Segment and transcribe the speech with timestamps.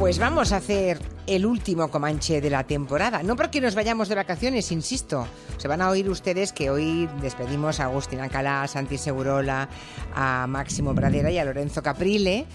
[0.00, 3.22] Pues vamos a hacer el último Comanche de la temporada.
[3.22, 5.28] No porque nos vayamos de vacaciones, insisto.
[5.58, 9.68] Se van a oír ustedes que hoy despedimos a Agustín Alcalá, a Santi Segurola,
[10.14, 12.46] a Máximo Pradera y a Lorenzo Caprile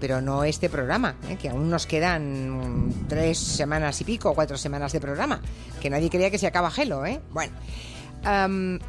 [0.00, 1.36] pero no este programa, ¿eh?
[1.36, 5.40] que aún nos quedan tres semanas y pico, cuatro semanas de programa,
[5.80, 7.20] que nadie creía que se acaba Gelo, ¿eh?
[7.30, 7.54] Bueno,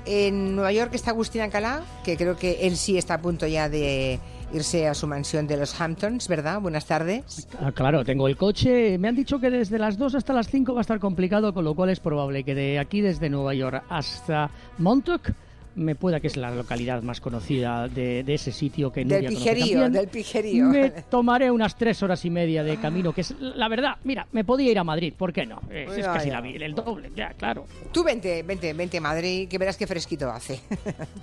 [0.06, 3.70] en Nueva York está Agustín Alcalá, que creo que él sí está a punto ya
[3.70, 4.20] de
[4.56, 6.62] irse a su mansión de los Hamptons, ¿verdad?
[6.62, 7.48] Buenas tardes.
[7.62, 8.98] Ah, claro, tengo el coche.
[8.98, 11.66] Me han dicho que desde las 2 hasta las 5 va a estar complicado, con
[11.66, 15.32] lo cual es probable que de aquí, desde Nueva York hasta Montauk,
[15.76, 19.30] me pueda, que es la localidad más conocida de, de ese sitio que Del Nuria
[19.30, 20.66] pijerío, del pijerío.
[20.66, 23.98] Me tomaré unas tres horas y media de camino, que es la verdad.
[24.04, 25.62] Mira, me podía ir a Madrid, ¿por qué no?
[25.70, 26.42] Es, casi ya.
[26.42, 27.66] la, el doble, ya, claro.
[27.92, 30.62] Tú vente, vente, vente a Madrid, que verás qué fresquito hace.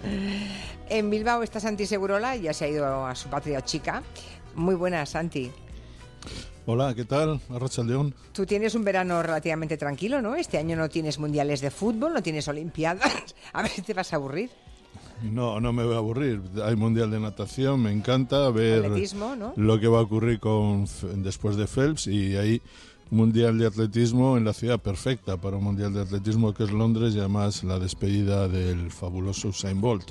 [0.88, 4.02] en Bilbao está Santi Segurola, ya se ha ido a su patria chica.
[4.54, 5.50] Muy buena, Santi.
[6.64, 7.40] Hola, ¿qué tal?
[7.50, 8.14] Arracha León.
[8.32, 10.36] Tú tienes un verano relativamente tranquilo, ¿no?
[10.36, 13.34] Este año no tienes mundiales de fútbol, no tienes olimpiadas.
[13.52, 14.50] A ver si te vas a aburrir.
[15.22, 16.40] No, no me voy a aburrir.
[16.64, 19.52] Hay Mundial de Natación, me encanta ver Atletismo, ¿no?
[19.56, 22.62] lo que va a ocurrir con después de Phelps y hay
[23.10, 27.14] Mundial de Atletismo en la ciudad perfecta para un Mundial de Atletismo que es Londres
[27.14, 30.10] y además la despedida del fabuloso Usain Bolt.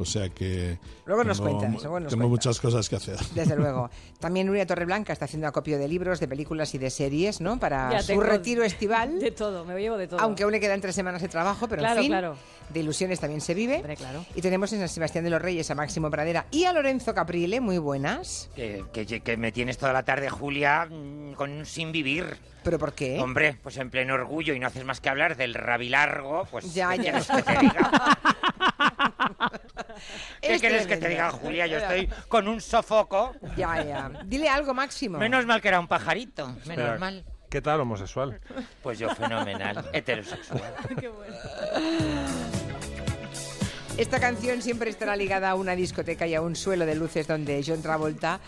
[0.00, 2.46] O sea que Luego nos tengo, cuentas, luego nos tengo cuentas.
[2.46, 3.18] muchas cosas que hacer.
[3.34, 3.90] Desde luego.
[4.20, 7.58] También Nuria Torreblanca está haciendo acopio de libros, de películas y de series, ¿no?
[7.58, 9.18] Para Ya su retiro estival.
[9.18, 10.20] De todo, me llevo de todo.
[10.20, 12.36] Aunque aún le quedan tres semanas de trabajo, pero Claro, en fin, claro.
[12.70, 13.76] de ilusiones también se vive.
[13.76, 14.24] Hombre, claro.
[14.36, 17.60] Y tenemos en San Sebastián de los Reyes a Máximo Pradera y a Lorenzo Caprile,
[17.60, 18.50] muy buenas.
[18.54, 22.36] Que, que- que me tienes toda la tarde, Julia, mm, con sin vivir.
[22.62, 23.18] ¿Pero por qué?
[23.18, 26.90] Hombre, pues en pleno orgullo y no haces más que hablar del rabilargo, pues Ya,
[26.96, 27.20] ¿qué ya.
[27.20, 27.90] que te diga?
[30.40, 31.08] ¿Qué Es quieres que te tremendo.
[31.08, 31.66] diga, Julia?
[31.66, 33.34] Yo estoy con un sofoco.
[33.56, 34.10] Ya, ya.
[34.24, 35.18] Dile algo, Máximo.
[35.18, 37.24] Menos mal que era un pajarito, menos Espera, mal.
[37.50, 38.40] ¿Qué tal, homosexual?
[38.82, 40.62] Pues yo fenomenal, heterosexual.
[43.96, 47.64] Esta canción siempre estará ligada a una discoteca y a un suelo de luces donde
[47.66, 48.38] John Travolta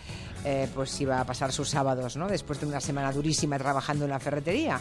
[0.45, 2.29] eh, pues iba a pasar sus sábados, ¿no?
[2.29, 4.81] Después de una semana durísima trabajando en la ferretería.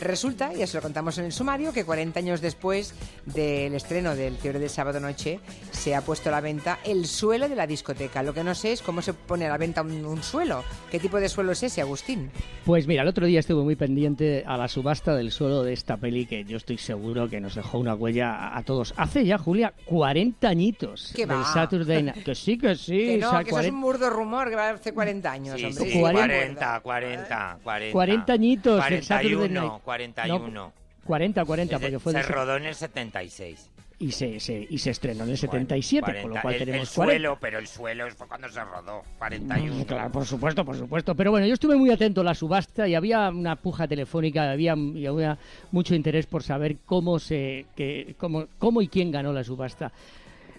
[0.00, 2.94] Resulta, ya se lo contamos en el sumario, que 40 años después
[3.26, 7.48] del estreno del Fiebre de Sábado Noche se ha puesto a la venta el suelo
[7.48, 8.22] de la discoteca.
[8.22, 10.62] Lo que no sé es cómo se pone a la venta un, un suelo.
[10.90, 12.30] ¿Qué tipo de suelo es ese, Agustín?
[12.64, 15.96] Pues mira, el otro día estuve muy pendiente a la subasta del suelo de esta
[15.96, 18.94] peli que yo estoy seguro que nos dejó una huella a, a todos.
[18.96, 21.44] Hace ya, Julia, 40 añitos ¿Qué del va?
[21.52, 22.24] Saturday Night.
[22.24, 22.96] Que sí, que sí.
[22.98, 25.30] que no, o sea, que eso es 40 un murdo rumor que va hace 40
[25.30, 25.90] años, Sí, hombre.
[25.90, 26.80] sí, 40.
[26.80, 27.92] 40, 40, 40.
[27.92, 29.82] 40 añitos del Saturday 41, Night.
[29.88, 30.72] 41.
[31.06, 33.70] 40, 40, porque fue se rodó en el 76.
[34.00, 36.28] y se, se- y se estrenó en el Bueno, 77, con 40.
[36.36, 37.16] lo cual el, tenemos el 40.
[37.18, 39.74] suelo, pero el suelo fue cuando se rodó, 41.
[39.74, 41.14] Mm, Claro, por supuesto, por supuesto.
[41.14, 44.76] Pero bueno, yo estuve muy atento a la subasta y había una puja telefónica, había,
[44.76, 45.38] y había
[45.72, 49.90] mucho interés por saber cómo se, que, cómo, cómo y quién ganó la subasta.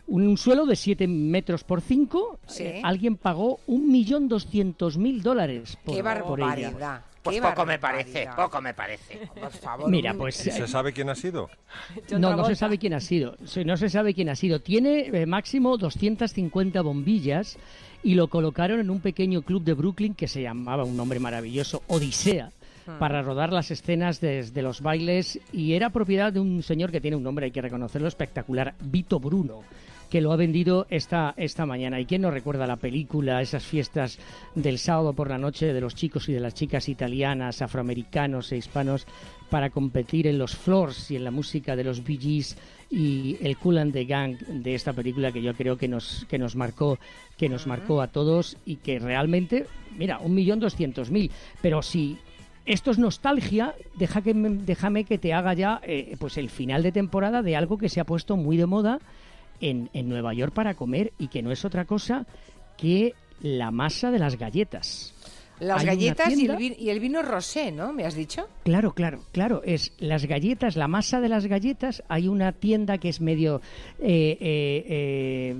[0.07, 2.81] Un suelo de 7 metros por 5, Sí.
[2.83, 7.03] alguien pagó 1.200.000 dólares por, ¡Qué por ella.
[7.23, 8.13] Pues qué poco me barbaridad.
[8.13, 9.29] parece, poco me parece.
[9.39, 9.89] Por favor.
[9.89, 11.49] Mira, pues ¿Y se sabe quién ha sido?
[12.11, 13.35] No, no se sabe quién ha sido.
[13.65, 14.61] No se sabe quién ha sido.
[14.61, 17.57] Tiene eh, máximo 250 bombillas
[18.03, 21.83] y lo colocaron en un pequeño club de Brooklyn que se llamaba un nombre maravilloso,
[21.87, 22.51] Odisea,
[22.97, 27.17] para rodar las escenas desde los bailes y era propiedad de un señor que tiene
[27.17, 29.63] un nombre, hay que reconocerlo, espectacular, Vito Bruno
[30.09, 31.99] que lo ha vendido esta, esta mañana.
[31.99, 34.19] ¿Y quién no recuerda la película, esas fiestas
[34.55, 38.57] del sábado por la noche de los chicos y de las chicas italianas, afroamericanos e
[38.57, 39.05] hispanos
[39.49, 42.57] para competir en los floors y en la música de los Bee Gees
[42.91, 46.37] y el Cool and the Gang de esta película que yo creo que nos, que
[46.39, 46.97] nos marcó
[47.37, 49.65] que nos marcó a todos y que realmente,
[49.97, 51.31] mira, un millón doscientos mil.
[51.61, 52.17] Pero si
[52.65, 56.83] esto es nostalgia, deja que, me- déjame que te haga ya eh, pues el final
[56.83, 58.99] de temporada de algo que se ha puesto muy de moda
[59.61, 62.25] en, en Nueva York para comer y que no es otra cosa
[62.77, 65.13] que la masa de las galletas.
[65.59, 67.91] Las Hay galletas y el, tienda- vin- y el vino rosé, ¿no?
[67.91, 68.47] ¿Me has dicho?
[68.63, 69.61] Claro, claro, claro.
[69.65, 72.01] Es las galletas, la masa de las galletas.
[72.07, 73.61] Hay una tienda que es medio
[73.99, 75.55] eh, eh, eh,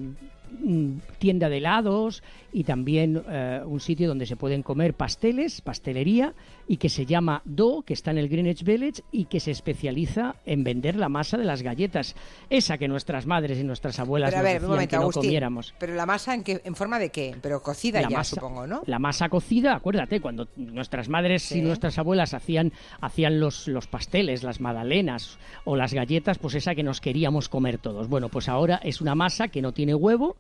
[0.62, 6.34] mm, tienda de helados y también eh, un sitio donde se pueden comer pasteles, pastelería,
[6.68, 10.36] y que se llama Do, que está en el Greenwich Village y que se especializa
[10.46, 12.16] en vender la masa de las galletas.
[12.50, 14.96] Esa que nuestras madres y nuestras abuelas Pero a nos ver, un decían momento, que
[14.98, 15.22] no Agustín.
[15.24, 15.74] comiéramos.
[15.80, 17.36] Pero la masa en, qué, en forma de qué?
[17.42, 18.82] Pero cocida ya, masa, supongo, ¿no?
[18.86, 21.60] La masa cocida, acuérdate, cuando nuestras madres Sí.
[21.60, 26.76] y nuestras abuelas hacían, hacían los, los pasteles, las magdalenas o las galletas, pues esa
[26.76, 28.08] que nos queríamos comer todos.
[28.10, 30.36] Bueno, pues ahora es una masa que no tiene huevo,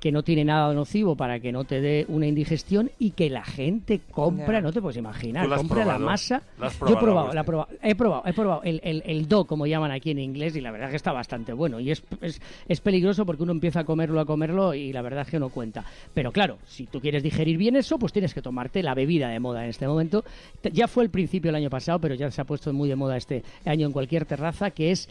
[0.00, 3.42] que no tiene nada nocivo para que no te dé una indigestión y que la
[3.44, 6.04] gente compra, no te puedes imaginar, ¿Tú la has compra la probado?
[6.06, 6.42] masa.
[6.58, 9.28] ¿La has Yo he probado, probado, la probado, he probado, he probado el, el, el
[9.28, 11.80] do, como llaman aquí en inglés, y la verdad es que está bastante bueno.
[11.80, 15.22] Y es, es, es peligroso porque uno empieza a comerlo, a comerlo, y la verdad
[15.22, 15.84] es que no cuenta.
[16.12, 19.40] Pero claro, si tú quieres digerir bien eso, pues tienes que tomarte la bebida de
[19.40, 20.22] moda en este momento.
[20.60, 22.96] Te- Ya fue el principio el año pasado, pero ya se ha puesto muy de
[22.96, 25.08] moda este año en cualquier terraza, que es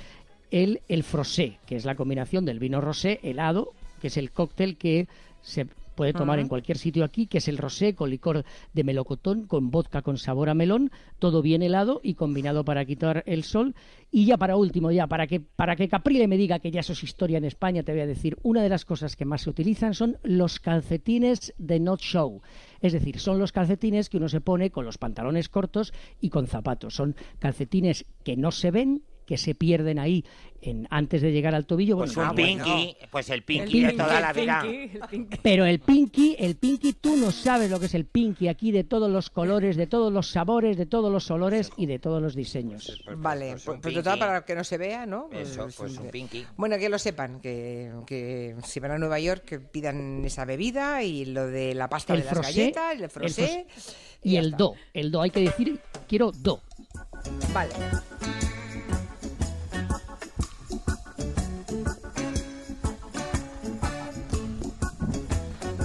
[0.51, 3.71] el, el frosé, que es la combinación del vino rosé helado,
[4.03, 5.07] que es el cóctel que
[5.41, 5.65] se
[5.95, 9.71] puede tomar en cualquier sitio aquí, que es el rosé con licor de melocotón, con
[9.71, 13.75] vodka con sabor a melón, todo bien helado y combinado para quitar el sol.
[14.11, 16.91] Y ya para último, ya para que, para que Caprile me diga que ya eso
[16.91, 19.51] es historia en España, te voy a decir, una de las cosas que más se
[19.51, 22.41] utilizan son los calcetines de not show.
[22.81, 26.47] Es decir, son los calcetines que uno se pone con los pantalones cortos y con
[26.47, 26.94] zapatos.
[26.94, 30.23] Son calcetines que no se ven, que se pierden ahí
[30.61, 31.97] en, antes de llegar al tobillo.
[31.97, 34.61] Pues Bueno, un ah, bueno, pinky, pues el El pinky de toda la vida.
[34.61, 35.37] pinky, el pinky.
[35.43, 38.83] Pero el pinky, el pinky, tú no sabes lo que es el pinky aquí de
[38.83, 42.33] todos los colores, de todos los sabores, de todos los olores y de todos los
[42.35, 43.01] diseños.
[43.05, 45.29] Pues- Vale, pues pues, un pues total, para que no se vea, ¿no?
[45.33, 46.45] Eso, pues un pinky.
[46.55, 51.03] Bueno, que lo sepan, que, que si van a Nueva York que pidan esa bebida
[51.03, 53.67] y lo de la pasta El de las galletas, el el frosé.
[54.23, 54.57] Y ya el está.
[54.57, 56.61] do, el do, hay que decir, quiero do.
[57.53, 57.71] Vale.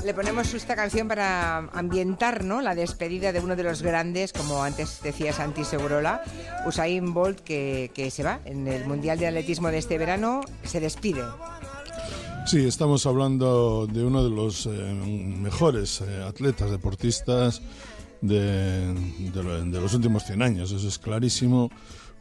[0.08, 2.62] Le ponemos esta canción para ambientar ¿no?
[2.62, 6.22] la despedida de uno de los grandes, como antes decía Santi Segurola,
[6.64, 10.80] Usain Bolt, que, que se va en el Mundial de Atletismo de este verano, se
[10.80, 11.24] despide.
[12.46, 17.60] Sí, estamos hablando de uno de los eh, mejores eh, atletas deportistas
[18.22, 21.70] de, de de los últimos 100 años, eso es clarísimo.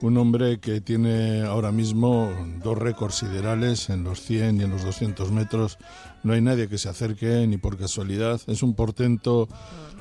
[0.01, 2.31] Un hombre que tiene ahora mismo
[2.63, 5.79] dos récords siderales en los 100 y en los 200 metros.
[6.23, 8.39] No hay nadie que se acerque ni por casualidad.
[8.45, 9.47] Es un portento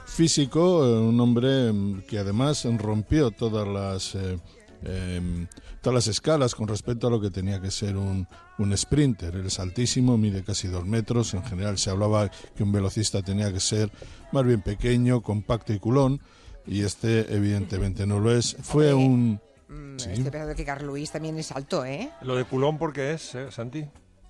[0.05, 4.39] físico, eh, un hombre mm, que además rompió todas las eh,
[4.83, 5.47] eh,
[5.81, 8.29] todas las escalas con respecto a lo que tenía que ser un,
[8.59, 9.35] un sprinter.
[9.35, 11.33] Él es altísimo, mide casi dos metros.
[11.35, 13.91] En general se hablaba que un velocista tenía que ser
[14.33, 16.21] más bien pequeño, compacto y culón.
[16.67, 18.57] Y este evidentemente no lo es.
[18.61, 19.41] Fue un...
[19.69, 20.11] Mm, Sí.
[20.11, 22.11] Estoy pensando que Carl Luis también es alto, ¿eh?
[22.23, 23.85] Lo de culón, ¿por qué es, eh, Santi?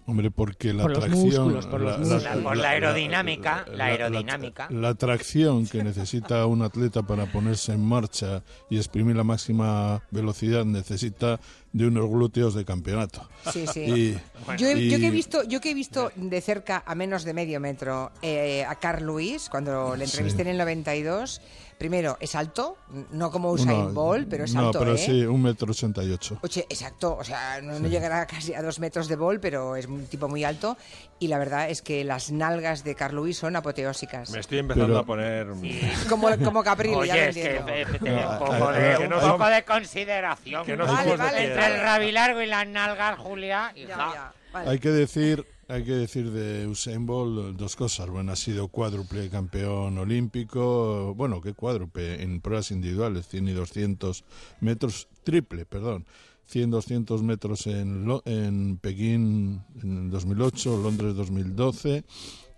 [0.09, 1.25] Hombre, porque la Por los tracción...
[1.27, 2.25] músculos, por los músculos.
[2.45, 4.69] Por la aerodinámica, la aerodinámica.
[4.71, 10.65] La, tracción que necesita un atleta para ponerse en marcha y exprimir la máxima velocidad
[10.65, 11.41] necesita
[11.73, 13.29] de unos glúteos de campeonato.
[13.53, 13.81] Sí, sí.
[13.81, 14.13] Y,
[14.59, 17.35] Yo, he- yo que he visto, yo que he visto de cerca a menos de
[17.35, 20.49] medio metro eh, a Carl Luis cuando le entrevisté Sí.
[20.49, 21.41] en el 92.
[21.79, 22.79] Primero, es alto,
[23.11, 24.99] no como Usain no, Bolt, pero es no, alto, pero ¿eh?
[24.99, 26.39] sí, un metro ochenta y ocho.
[26.43, 29.85] Oye, exacto, o sea, no, no llegará casi a dos metros de Bolt, pero es
[29.87, 30.79] un tipo muy alto.
[31.19, 34.31] Y la verdad es que las nalgas de Carl Luis son apoteósicas.
[34.31, 35.47] Me estoy empezando Pero- a poner...
[36.09, 37.61] Como, como Caprile, ya lo es que
[38.01, 40.65] un Ah, poco ah, de, ah, un que no poco somos- de consideración.
[40.65, 41.45] que no Vale, vale.
[41.47, 43.73] Entre el rabilargo y las nalgas, Julia.
[43.77, 44.71] Ya, ya, vale.
[44.71, 48.09] Hay que decir, hay que decir de Usain Bolt dos cosas.
[48.09, 51.15] Bueno, ha sido cuádruple campeón olímpico.
[51.17, 52.23] Bueno, ¿qué cuádruple?
[52.23, 54.25] En pruebas individuales, 100 y 200
[54.61, 55.09] metros.
[55.25, 56.07] Triple, perdón.
[56.47, 62.05] 100, 200 metros en, en Pekín en 2008, Londres 2012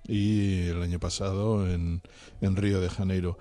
[0.07, 2.03] y el año pasado en,
[2.43, 3.39] en Río de Janeiro.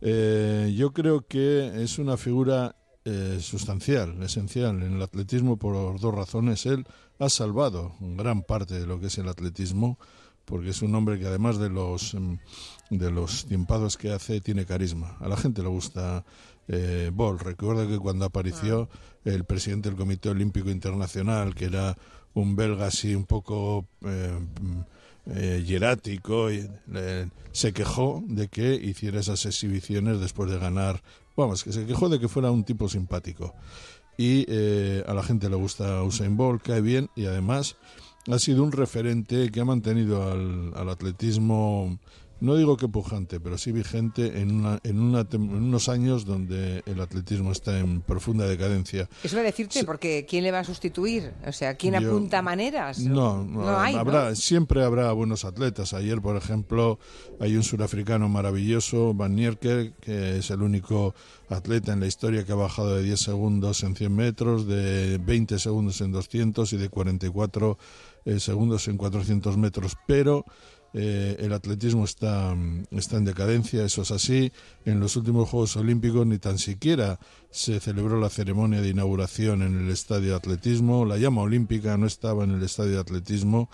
[0.00, 6.14] Eh, yo creo que es una figura eh, sustancial, esencial en el atletismo por dos
[6.14, 6.66] razones.
[6.66, 6.86] Él
[7.18, 9.98] ha salvado gran parte de lo que es el atletismo,
[10.44, 12.38] porque es un hombre que además de los em,
[12.90, 15.16] de los tiempados que hace tiene carisma.
[15.20, 16.24] A la gente le gusta
[16.68, 17.42] eh, Bolt.
[17.42, 18.88] Recuerda que cuando apareció
[19.24, 21.96] el presidente del Comité Olímpico Internacional, que era
[22.34, 24.38] un belga así un poco eh,
[25.26, 31.02] eh, hierático, eh, se quejó de que hiciera esas exhibiciones después de ganar.
[31.40, 33.54] Vamos, que se quejó de que fuera un tipo simpático.
[34.18, 37.76] Y eh, a la gente le gusta Usain Bolt, cae bien y además
[38.30, 41.98] ha sido un referente que ha mantenido al, al atletismo,
[42.40, 46.82] no digo que pujante, pero sí vigente en, una, en, una, en unos años donde
[46.86, 49.08] el atletismo está en profunda decadencia.
[49.22, 51.32] Eso voy a decirte, porque ¿quién le va a sustituir?
[51.46, 53.00] O sea, ¿quién Yo- apunta maneras?
[53.00, 53.94] No, no, hay,
[54.36, 55.92] siempre habrá buenos atletas.
[55.92, 56.98] Ayer, por ejemplo,
[57.40, 61.14] hay un surafricano maravilloso, Van Nierker, que es el único
[61.48, 65.58] atleta en la historia que ha bajado de 10 segundos en 100 metros, de 20
[65.58, 67.78] segundos en 200 y de 44
[68.24, 69.96] eh, segundos en 400 metros.
[70.06, 70.44] Pero
[70.92, 74.52] eh, el atletismo está, en decadencia, eso es así.
[74.84, 77.18] En los últimos Juegos Olímpicos ni tan siquiera
[77.50, 81.04] se celebró la ceremonia de inauguración en el estadio de atletismo.
[81.04, 83.70] La llama olímpica no estaba en el estadio de atletismo.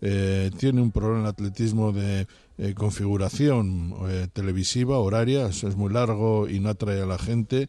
[0.00, 2.26] Eh, tiene un problema el atletismo de
[2.58, 3.94] eh, configuración
[4.32, 5.46] televisiva, horaria.
[5.46, 7.68] Eso es muy largo y no atrae a la gente.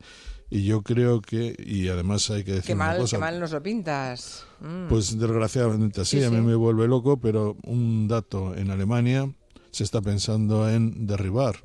[0.53, 3.15] Y yo creo que, y además hay que decir qué mal, una cosa.
[3.15, 4.43] Qué mal nos lo pintas.
[4.59, 4.89] Mm.
[4.89, 9.33] Pues desgraciadamente así, a mí me vuelve loco, pero un dato, en Alemania
[9.71, 11.55] se está pensando en derribar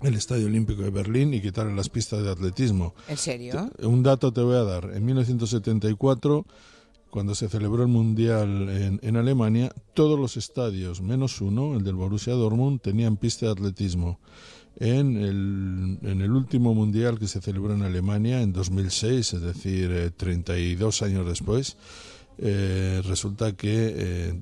[0.00, 2.94] el Estadio Olímpico de Berlín y quitarle las pistas de atletismo.
[3.08, 3.68] ¿En serio?
[3.80, 4.92] Un dato te voy a dar.
[4.94, 6.46] En 1974,
[7.10, 11.96] cuando se celebró el Mundial en, en Alemania, todos los estadios, menos uno, el del
[11.96, 14.20] Borussia Dortmund, tenían pista de atletismo
[14.76, 19.90] en el, en el último mundial que se celebró en Alemania en 2006, es decir,
[19.92, 21.76] eh, 32 años después,
[22.36, 24.40] eh, resulta que eh,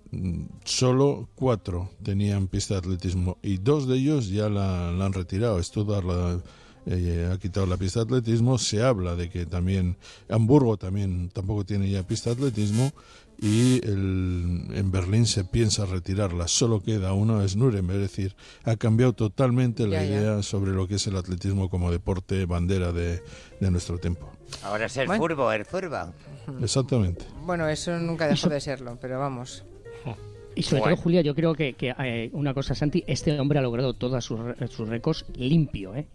[0.65, 5.59] solo cuatro tenían pista de atletismo y dos de ellos ya la, han retirado.
[5.59, 6.41] Esto la,
[6.87, 8.57] eh, ha quitado la pista de atletismo.
[8.57, 9.97] Se habla de que también
[10.31, 12.93] Hamburgo también tampoco tiene ya pista de atletismo
[13.43, 16.47] y el, en Berlín se piensa retirarla.
[16.47, 20.17] Solo queda uno, es Nuremberg, es decir, ha cambiado totalmente la Ya, ya.
[20.21, 23.21] idea sobre lo que es el atletismo como deporte bandera de,
[23.61, 24.31] de nuestro tiempo.
[24.63, 25.21] Ahora es el Bueno.
[25.23, 26.13] furbo, el furbo.
[26.63, 27.25] Exactamente.
[27.45, 29.65] Bueno, eso nunca dejó de serlo, pero vamos.
[30.55, 30.97] Y sobre Bueno.
[30.97, 34.23] todo, Julia, yo creo que, que, eh, una cosa, Santi, este hombre ha logrado todos
[34.25, 36.07] sus, re- sus récords limpio, ¿eh?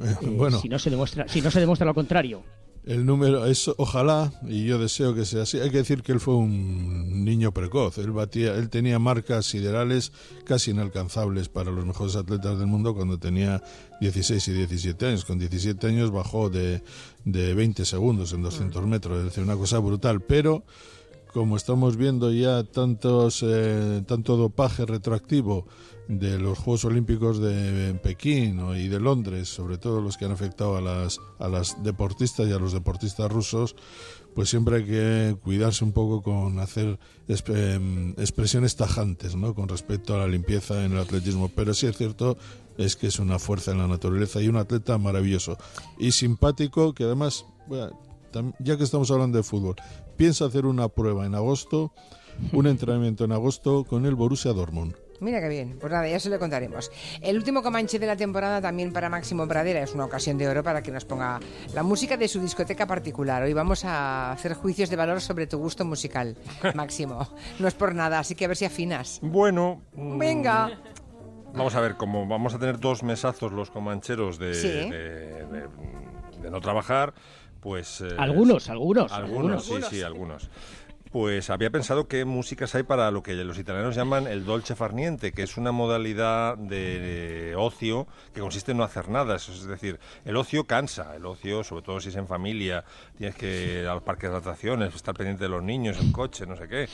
[0.00, 2.42] Eh, Eh, bueno, si no se demuestra, si no se demuestra lo contrario.
[2.84, 5.60] El número es ojalá y yo deseo que sea así.
[5.60, 7.98] Hay que decir que él fue un niño precoz.
[7.98, 10.10] Él batía, él tenía marcas siderales
[10.44, 13.62] casi inalcanzables para los mejores atletas del mundo cuando tenía
[14.00, 15.24] 16 y 17 años.
[15.24, 16.82] Con 17 años bajó de,
[17.24, 20.20] de 20 segundos en 200 metros, es decir, una cosa brutal.
[20.20, 20.64] Pero
[21.32, 25.66] como estamos viendo ya tantos eh, tanto dopaje retroactivo
[26.08, 30.76] de los Juegos Olímpicos de Pekín y de Londres, sobre todo los que han afectado
[30.76, 33.76] a las a las deportistas y a los deportistas rusos,
[34.34, 36.98] pues siempre hay que cuidarse un poco con hacer
[37.28, 39.54] em, expresiones tajantes, ¿no?
[39.54, 42.36] Con respecto a la limpieza en el atletismo, pero sí es cierto
[42.78, 45.58] es que es una fuerza en la naturaleza y un atleta maravilloso
[45.98, 47.44] y simpático que además
[48.60, 49.76] ya que estamos hablando de fútbol,
[50.16, 51.92] piensa hacer una prueba en agosto,
[52.52, 54.94] un entrenamiento en agosto con el Borussia Dortmund.
[55.20, 55.78] Mira qué bien.
[55.80, 56.90] Pues nada, ya se lo contaremos.
[57.20, 60.64] El último Comanche de la temporada también para Máximo Pradera es una ocasión de oro
[60.64, 61.38] para que nos ponga
[61.74, 63.40] la música de su discoteca particular.
[63.44, 66.36] Hoy vamos a hacer juicios de valor sobre tu gusto musical,
[66.74, 67.28] Máximo.
[67.60, 69.20] No es por nada, así que a ver si afinas.
[69.22, 70.70] Bueno, mm, Venga.
[71.54, 74.68] Vamos a ver, como vamos a tener dos mesazos los comancheros de, Sí.
[74.68, 74.88] de,
[75.46, 75.68] de-
[76.42, 77.14] de no trabajar,
[77.62, 78.02] pues...
[78.02, 80.50] eh, Algunos, algunos, Algunos, sí, sí, algunos.
[81.12, 85.32] Pues había pensado qué músicas hay para lo que los italianos llaman el dolce farniente,
[85.32, 89.36] que es una modalidad de ocio que consiste en no hacer nada.
[89.36, 92.84] Eso Es decir, el ocio cansa, el ocio, sobre todo si es en familia,
[93.18, 96.56] tienes que ir al parque de atracciones, estar pendiente de los niños, el coche, no
[96.56, 96.88] sé qué.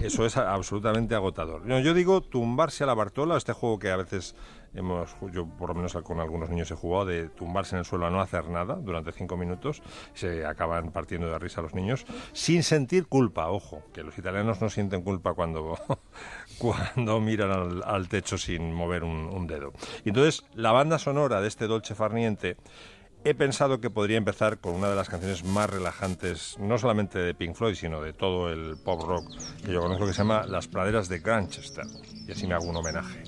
[0.00, 1.66] Eso es absolutamente agotador.
[1.66, 4.36] No, yo digo tumbarse a la Bartola, este juego que a veces
[4.74, 8.06] hemos, yo por lo menos con algunos niños he jugado, de tumbarse en el suelo
[8.06, 9.82] a no hacer nada durante cinco minutos,
[10.14, 14.68] se acaban partiendo de risa los niños, sin sentir culpa, ojo, que los italianos no
[14.68, 15.78] sienten culpa cuando,
[16.58, 19.72] cuando miran al, techo sin mover un, un dedo.
[20.04, 22.56] Y entonces, la banda sonora de este Dolce Farniente
[23.26, 27.32] He pensado que podría empezar con una de las canciones más relajantes, no solamente de
[27.32, 29.26] Pink Floyd, sino de todo el pop rock
[29.64, 31.86] que yo conozco, que se llama Las praderas de Grantchester.
[32.28, 33.24] Y así me hago un homenaje.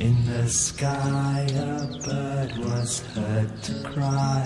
[0.00, 4.44] In the sky, a bird was heard to cry.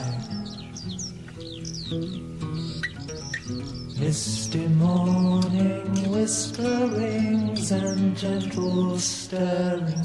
[4.00, 10.00] Misty morning whisperings and gentle stirring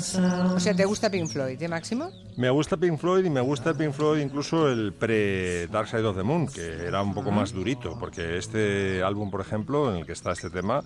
[0.54, 2.12] O sea, ¿te gusta Pink Floyd, eh, Máximo?
[2.36, 6.18] Me gusta Pink Floyd y me gusta Pink Floyd incluso el pre Dark Side of
[6.18, 10.06] the Moon, que era un poco más durito, porque este álbum, por ejemplo, en el
[10.06, 10.84] que está este tema,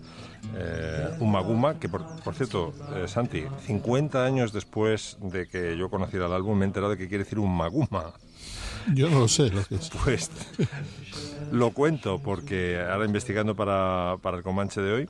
[0.56, 6.28] eh, Umaguma, que por, por cierto, eh, Santi, 50 años después de que yo conociera
[6.28, 8.14] el álbum, me he enterado de que quiere decir Umaguma.
[8.94, 9.90] Yo no lo sé lo que es.
[10.04, 10.32] Pues
[11.52, 15.10] lo cuento porque ahora investigando para, para el Comanche de hoy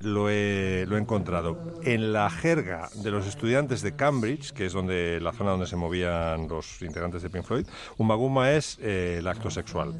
[0.00, 1.80] lo he, lo he encontrado.
[1.82, 5.76] En la jerga de los estudiantes de Cambridge, que es donde la zona donde se
[5.76, 9.94] movían los integrantes de Pink Floyd, un maguma es eh, el acto sexual.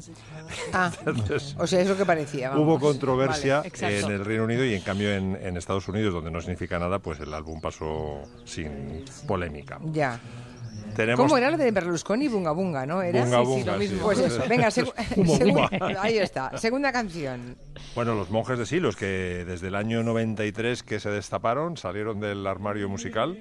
[0.73, 2.49] Ah, Entonces, o sea, es lo que parecía.
[2.49, 2.65] vamos.
[2.65, 6.31] Hubo controversia Vale, en el Reino Unido y en cambio en, en Estados Unidos, donde
[6.31, 9.79] no significa nada, pues el álbum pasó sin polémica.
[9.91, 10.19] Ya.
[10.99, 12.27] Tenemos ¿Cómo era lo de Berlusconi?
[12.27, 13.01] Bunga Bunga, ¿no?
[13.01, 13.23] ¿Era?
[13.23, 13.97] Bunga Sí, sí, Bunga, lo mismo.
[13.97, 14.03] sí.
[14.03, 14.67] Pues eso, venga,
[16.01, 16.57] ahí está.
[16.57, 17.55] Segunda canción.
[17.95, 22.45] Bueno, los monjes de Silos, que desde el año 93 que se destaparon, salieron del
[22.45, 23.39] armario musical,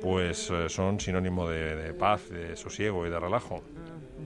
[0.00, 3.62] pues eh, son sinónimo de, de paz, de sosiego y de relajo.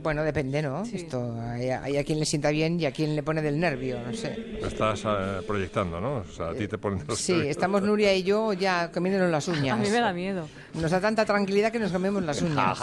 [0.06, 0.84] Bueno, depende, ¿no?
[0.84, 3.98] Esto, hay, hay a quien le sienta bien y a quien le pone del nervio,
[4.06, 4.56] no sé.
[4.60, 6.18] Lo estás eh, proyectando, ¿no?
[6.18, 7.50] O sea, a ti te ponen los Sí, nervios.
[7.50, 9.76] estamos Nuria y yo ya comiéndonos las uñas.
[9.80, 10.48] A mí me da miedo.
[10.74, 12.78] Nos da tanta tranquilidad que nos comemos las uñas.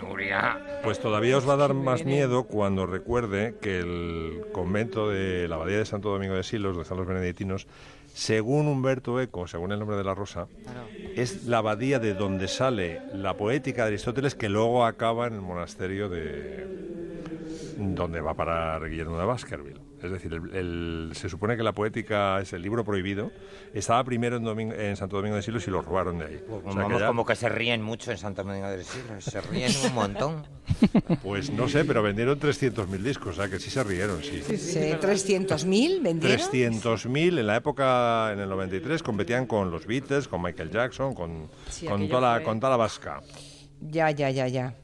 [0.00, 0.60] Nuria.
[0.84, 5.56] Pues todavía os va a dar más miedo cuando recuerde que el convento de la
[5.56, 7.66] Abadía de Santo Domingo de Silos, donde están los benedictinos,
[8.14, 10.48] según Humberto Eco, según el nombre de la rosa,
[11.16, 15.40] es la abadía de donde sale la poética de Aristóteles que luego acaba en el
[15.40, 16.66] monasterio de
[17.78, 19.91] donde va a parar Guillermo de Baskerville.
[20.02, 23.30] Es decir, el- el- se supone que la poética es el libro prohibido.
[23.72, 26.40] Estaba primero en, Domingo- en Santo Domingo de Silos y lo robaron de ahí.
[26.48, 28.84] Pues O sea que vamos, ya- como que se ríen mucho en Santo Domingo del
[28.84, 29.20] Siglo.
[29.20, 30.46] Se ríen un montón.
[31.22, 34.42] Pues no sé, pero vendieron 300.000 discos, o sea que sí se rieron, sí.
[34.42, 36.38] Sí, 300.000 vendieron.
[36.38, 41.48] 300.000 en la época, en el 93, competían con los Beatles, con Michael Jackson, con,
[41.68, 43.20] Sí, con, toda, la, fue- con toda la vasca.
[43.80, 44.74] Ya, ya, ya, ya.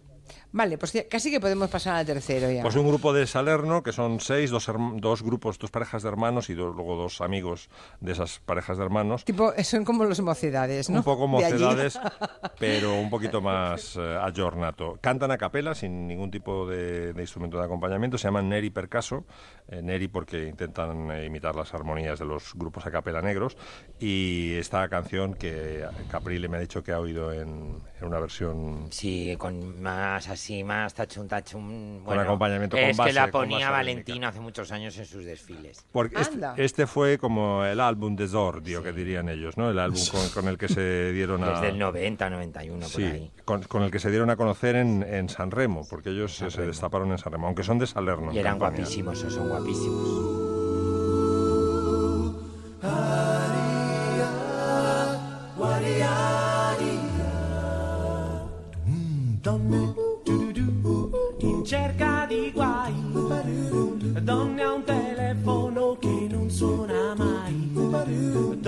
[0.59, 2.63] Vale, pues casi que podemos pasar al tercero ya.
[2.63, 6.51] Pues un grupo de Salerno, que son seis, dos, dos grupos, dos parejas de hermanos
[6.51, 7.69] y dos- luego dos amigos
[8.01, 9.25] de esas parejas de hermanos.
[9.25, 10.99] Tipo, son como los mocedades, ¿no?
[10.99, 11.97] Un poco mocedades,
[12.59, 14.99] pero un poquito más eh, aggiornato.
[15.01, 18.19] Cantan a capela, sin ningún tipo de, de instrumento de acompañamiento.
[18.19, 19.25] Se llaman Neri Percaso.
[19.69, 23.57] eh, Neri porque intentan eh, imitar las armonías de los grupos a capela negros.
[24.01, 28.87] Y esta canción que Caprile me ha dicho que ha oído en, en una versión...
[28.91, 32.03] Sí, con más así, más tachun, tachun.
[32.05, 35.25] Bueno, acompañamiento, con Es base, que la con ponía Valentino hace muchos años en sus
[35.25, 35.85] desfiles.
[35.93, 39.71] Porque este, este fue como el álbum de Zordio, que dirían ellos, ¿no?
[39.71, 41.51] El álbum con, con el que se dieron a...
[41.53, 43.31] Desde el 90, 91, por Sí, ahí.
[43.45, 46.51] con, con el que se dieron a conocer en, en San Remo, porque ellos se-
[46.51, 48.33] se destaparon en San Remo, aunque son de Salerno.
[48.33, 48.79] Y eran Campania.
[48.81, 50.58] guapísimos, son guapísimos.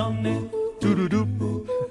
[0.00, 0.48] Donne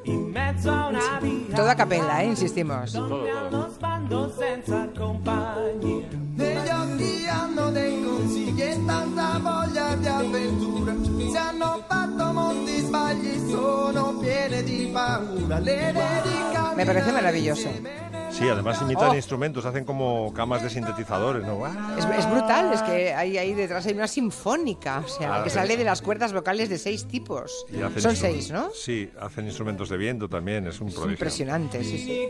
[0.04, 2.26] in mezzo a una via, Todo a capella, ¿eh?
[2.26, 2.94] Insistimos.
[2.94, 6.08] donne allo sbando senza compagnia.
[6.36, 10.94] Negli occhi hanno dei consigli e tanta voglia di avventura.
[11.32, 15.60] Se hanno fatto molti sbagli, sono piene di paura.
[15.60, 18.19] Le dedica Me parece maravilloso.
[18.40, 19.16] Sí, además imitan Oh.
[19.16, 21.68] instrumentos, hacen como camas de sintetizadores, ¿no?
[21.98, 25.50] Es, es brutal, es que ahí, ahí detrás hay una sinfónica, o sea, Ah, que
[25.50, 25.56] sí.
[25.56, 27.66] sale de las cuerdas vocales de seis tipos.
[27.72, 28.70] Y hacen Son seis, ¿no?
[28.74, 31.14] Sí, hacen instrumentos de viento también, es un Es prodigio.
[31.14, 32.30] impresionante, sí, sí.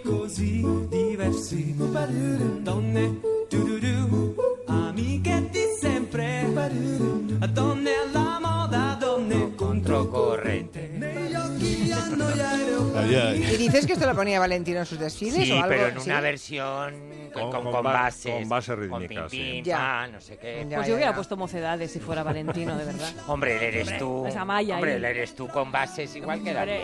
[5.82, 6.44] sempre
[13.10, 15.68] ¿Y dices que esto lo ponía Valentino en sus desfiles Sí, o algo?
[15.70, 16.10] pero en ¿Sí?
[16.10, 16.94] una versión
[17.34, 18.34] con, Con- con, con con ba- bases.
[18.34, 19.52] con base Con rítmica, pim, sí.
[19.54, 19.78] pim, Ya.
[19.78, 20.66] pa, no sé qué.
[20.70, 21.16] Ya, Pues ya, yo hubiera ya.
[21.16, 23.10] puesto mocedades si fuera Valentino, de verdad.
[23.28, 24.26] Hombre, él eres tú.
[24.28, 24.98] esa malla Hombre, ahí.
[24.98, 26.82] él eres tú con bases igual que dolore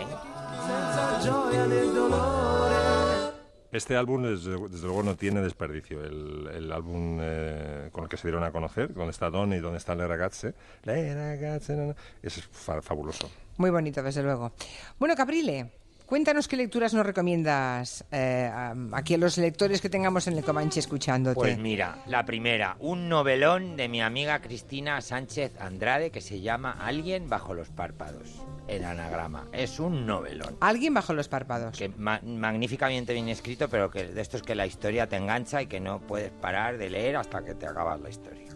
[3.72, 6.02] Este álbum, desde, desde luego, no tiene desperdicio.
[6.02, 9.58] El, el álbum eh, con el que se dieron a conocer, donde está Don y
[9.58, 13.28] donde está Le Ragazze, Le Ragazze, no, no, es fa- fabuloso.
[13.58, 14.52] Muy bonito, desde luego.
[14.98, 15.72] Bueno, Caprile,
[16.06, 18.50] cuéntanos qué lecturas nos recomiendas eh,
[18.92, 21.34] aquí a los lectores que tengamos en el Comanche escuchándote.
[21.34, 26.76] Pues mira, la primera, un novelón de mi amiga Cristina Sánchez Andrade que se llama
[26.80, 28.42] Alguien bajo los párpados.
[28.68, 29.46] El anagrama.
[29.52, 30.56] Es un novelón.
[30.60, 31.76] Alguien bajo los párpados.
[31.78, 35.62] Que ma- magníficamente bien escrito, pero que de esto es que la historia te engancha
[35.62, 38.48] y que no puedes parar de leer hasta que te acabas la historia.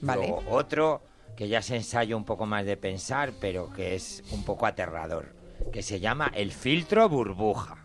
[0.00, 0.26] Vale.
[0.28, 1.02] Luego, otro
[1.36, 5.35] que ya es ensayo un poco más de pensar, pero que es un poco aterrador,
[5.72, 7.76] que se llama El filtro burbuja.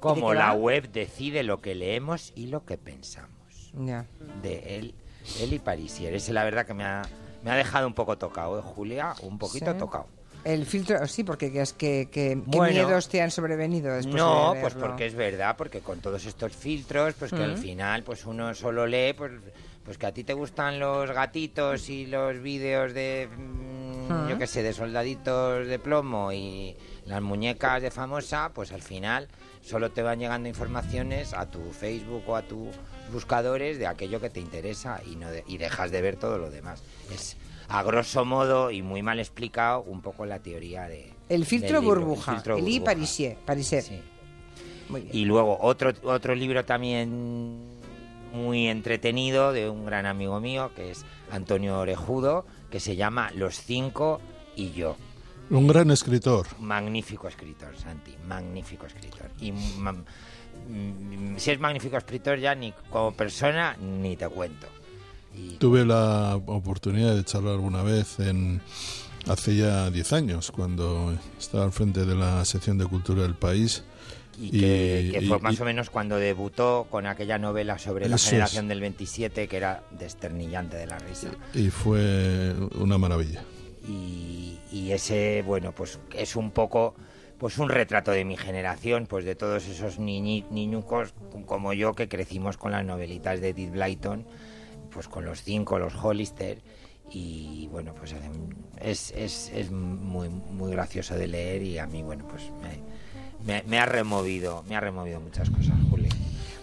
[0.00, 3.72] Como la web decide lo que leemos y lo que pensamos.
[4.42, 4.94] De él,
[5.40, 6.14] él y Parisier.
[6.14, 7.02] Ese la verdad que me ha,
[7.42, 9.14] me ha dejado un poco tocado, ¿eh, Julia?
[9.22, 9.78] Un poquito Sí.
[9.78, 10.06] tocado.
[10.44, 14.54] El filtro, sí, porque que es que, que- ¿qué miedos te han sobrevenido después No,
[14.54, 18.24] de pues porque es verdad, porque con todos estos filtros, pues que al final pues
[18.26, 19.32] uno solo lee, pues,
[19.84, 23.28] pues que a ti te gustan los gatitos y los vídeos de,
[24.28, 29.28] yo qué sé, de soldaditos de plomo y las muñecas de famosa, pues al final
[29.62, 32.68] solo te van llegando informaciones a tu Facebook o a tus
[33.12, 36.50] buscadores de aquello que te interesa y, no de- y dejas de ver todo lo
[36.50, 36.82] demás.
[37.12, 37.36] Es
[37.68, 41.12] a grosso modo y muy mal explicado un poco la teoría de...
[41.28, 42.84] El filtro libro, burbuja, filtro Elie burbuja.
[42.94, 43.82] Parisier, Parisier.
[43.82, 44.00] Sí.
[44.88, 45.16] Muy bien.
[45.16, 47.58] Y luego otro, otro libro también
[48.32, 53.56] muy entretenido de un gran amigo mío, que es Antonio Orejudo, que se llama Los
[53.60, 54.20] cinco
[54.56, 54.96] y yo.
[55.50, 56.46] Un gran escritor.
[56.58, 59.30] Magnífico escritor, Santi, magnífico escritor.
[59.40, 64.66] Y ma- mm, si es magnífico escritor ya ni como persona ni te cuento.
[65.34, 68.60] Y Tuve la oportunidad de charlar alguna vez en
[69.28, 73.84] hace ya 10 años, cuando estaba al frente de la sección de cultura del país.
[74.38, 78.24] Y que, fue y- más o menos cuando debutó con aquella novela sobre la es.
[78.28, 81.28] generación del 27 que era desternillante de la risa.
[81.54, 83.42] y fue una maravilla.
[83.88, 86.94] y, y ese bueno pues es un poco
[87.38, 91.14] pues un retrato de mi generación pues de todos esos niñi- niñucos
[91.46, 94.26] como yo que crecimos con las novelitas de Edith Blyton
[94.90, 96.58] pues con los cinco los Hollister
[97.10, 98.14] y bueno pues
[98.80, 102.80] es, es, es muy muy gracioso de leer y a mí bueno pues me,
[103.46, 106.08] me- me ha removido me ha removido muchas cosas Juli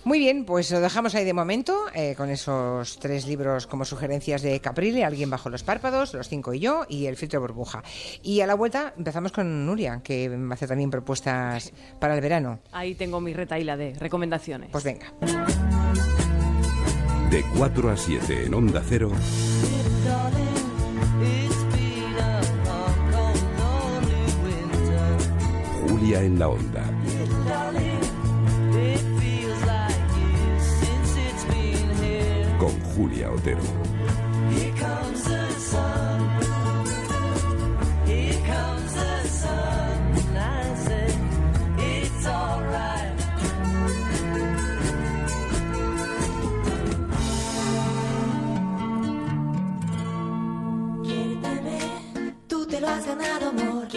[0.05, 4.41] Muy bien, pues lo dejamos ahí de momento, eh, con esos tres libros como sugerencias
[4.41, 7.83] de Caprile, Alguien bajo los párpados, Los cinco y yo, y El filtro de burbuja.
[8.21, 12.21] Y a la vuelta empezamos con Nuria, que va a hacer también propuestas para el
[12.21, 12.59] verano.
[12.73, 14.69] Ahí tengo mi retaíla de recomendaciones.
[14.71, 15.13] Pues venga.
[17.29, 19.09] De 4 a 7 en Onda Cero,
[26.03, 26.83] Julia en la Onda.
[32.59, 33.61] Con Julia Otero.
[52.49, 53.87] Tú te lo has ganado, amor.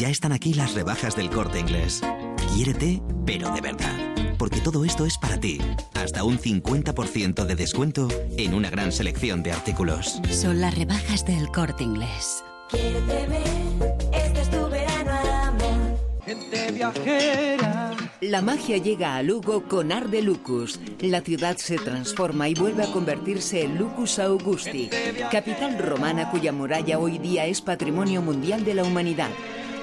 [0.00, 2.00] Ya están aquí las rebajas del corte inglés.
[2.54, 4.14] Quiérete, pero de verdad.
[4.38, 5.58] Porque todo esto es para ti.
[5.92, 8.08] Hasta un 50% de descuento
[8.38, 10.18] en una gran selección de artículos.
[10.30, 12.42] Son las rebajas del corte inglés.
[12.70, 13.42] Quiérete
[14.14, 16.00] Este es tu verano, amor.
[16.24, 17.90] Gente viajera.
[18.22, 20.80] La magia llega a Lugo con Arde Lucus.
[21.00, 24.88] La ciudad se transforma y vuelve a convertirse en Lucus Augusti,
[25.30, 29.28] capital romana cuya muralla hoy día es patrimonio mundial de la humanidad.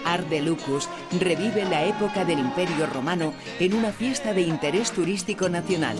[0.08, 0.89] Arde Lucus
[1.20, 5.98] revive la época del Imperio Romano en una fiesta de interés turístico nacional.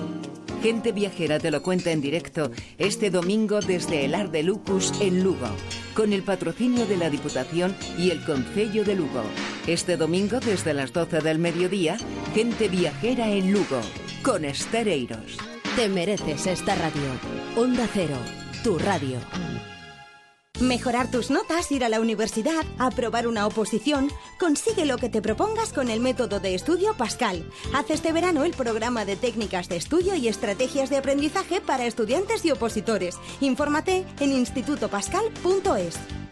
[0.64, 5.48] Gente viajera te lo cuenta en directo este domingo desde el Arde Lucus en Lugo,
[5.94, 9.24] con el patrocinio de la Diputación y el Concello de Lugo.
[9.68, 11.98] Este domingo desde las 12 del mediodía,
[12.34, 13.82] Gente viajera en Lugo,
[14.24, 15.38] con Estereiros.
[15.76, 17.12] Te mereces esta radio.
[17.56, 18.18] Onda Cero,
[18.64, 19.20] tu radio.
[20.60, 24.10] Mejorar tus notas, ir a la universidad, aprobar una oposición.
[24.40, 27.48] Consigue lo que te propongas con el método de estudio Pascal.
[27.76, 32.44] Haz este verano el programa de técnicas de estudio y estrategias de aprendizaje para estudiantes
[32.44, 33.18] y opositores.
[33.40, 36.27] Infórmate en institutopascal.es.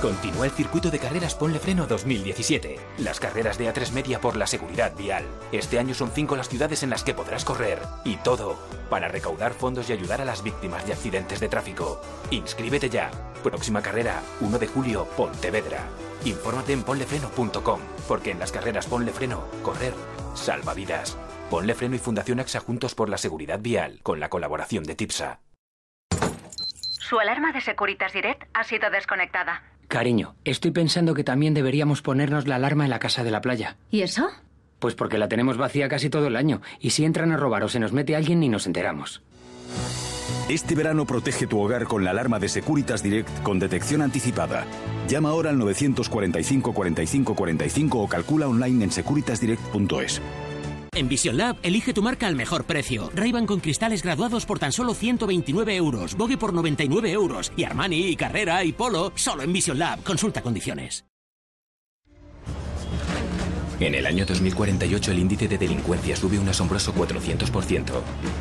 [0.00, 2.78] Continúa el circuito de carreras Ponle Freno 2017.
[2.98, 5.24] Las carreras de A3 Media por la seguridad vial.
[5.50, 7.80] Este año son cinco las ciudades en las que podrás correr.
[8.04, 8.56] Y todo
[8.88, 12.00] para recaudar fondos y ayudar a las víctimas de accidentes de tráfico.
[12.30, 13.10] Inscríbete ya.
[13.42, 15.80] Próxima carrera, 1 de julio, Pontevedra.
[16.24, 19.94] Infórmate en ponlefreno.com, porque en las carreras Ponle Freno, correr
[20.34, 21.18] salva vidas.
[21.50, 25.40] Ponle Freno y Fundación AXA juntos por la seguridad vial, con la colaboración de TIPSA.
[27.00, 29.62] Su alarma de Securitas Direct ha sido desconectada.
[29.88, 33.78] Cariño, estoy pensando que también deberíamos ponernos la alarma en la casa de la playa.
[33.90, 34.28] ¿Y eso?
[34.78, 37.68] Pues porque la tenemos vacía casi todo el año, y si entran a robar o
[37.70, 39.22] se nos mete alguien ni nos enteramos.
[40.50, 44.66] Este verano protege tu hogar con la alarma de Securitas Direct con detección anticipada.
[45.08, 50.20] Llama ahora al 945 45 45 o calcula online en securitasdirect.es.
[50.94, 53.10] En Vision Lab, elige tu marca al mejor precio.
[53.14, 58.08] ray con cristales graduados por tan solo 129 euros, Vogue por 99 euros y Armani,
[58.08, 60.02] y Carrera y Polo solo en Vision Lab.
[60.02, 61.04] Consulta condiciones.
[63.80, 67.84] En el año 2048 el índice de delincuencia sube un asombroso 400%.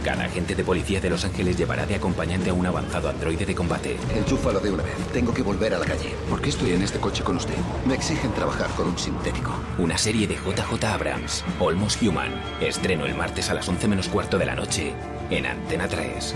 [0.03, 3.53] Cada agente de policía de Los Ángeles llevará de acompañante a un avanzado androide de
[3.53, 3.97] combate.
[4.15, 4.95] Enchúfalo de una vez.
[5.13, 6.15] Tengo que volver a la calle.
[6.27, 7.57] ¿Por qué estoy en este coche con usted?
[7.85, 9.51] Me exigen trabajar con un sintético.
[9.77, 12.31] Una serie de JJ Abrams, Almost Human.
[12.59, 14.93] Estreno el martes a las 11 menos cuarto de la noche
[15.29, 16.35] en Antena 3.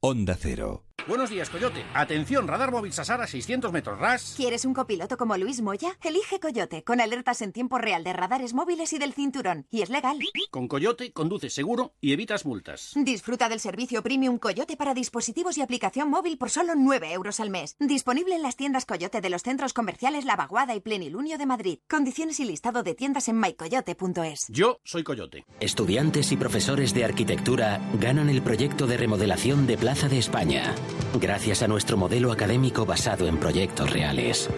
[0.00, 0.87] Onda Cero.
[1.06, 1.86] Buenos días, Coyote.
[1.94, 4.34] Atención, radar móvil Sasara 600 metros RAS.
[4.36, 5.96] ¿Quieres un copiloto como Luis Moya?
[6.02, 9.66] Elige Coyote, con alertas en tiempo real de radares móviles y del cinturón.
[9.70, 10.18] Y es legal.
[10.50, 12.92] Con Coyote conduces seguro y evitas multas.
[12.94, 17.48] Disfruta del servicio Premium Coyote para dispositivos y aplicación móvil por solo 9 euros al
[17.48, 17.76] mes.
[17.80, 21.78] Disponible en las tiendas Coyote de los centros comerciales La Vaguada y Plenilunio de Madrid.
[21.88, 24.48] Condiciones y listado de tiendas en mycoyote.es.
[24.48, 25.46] Yo soy Coyote.
[25.60, 30.74] Estudiantes y profesores de arquitectura ganan el proyecto de remodelación de Plaza de España,
[31.20, 34.48] gracias a nuestro modelo académico basado en proyectos reales.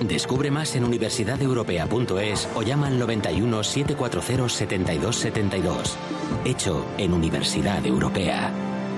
[0.00, 5.96] Descubre más en universidadeuropea.es o llama al 91 740 7272.
[6.44, 8.52] Hecho en Universidad Europea.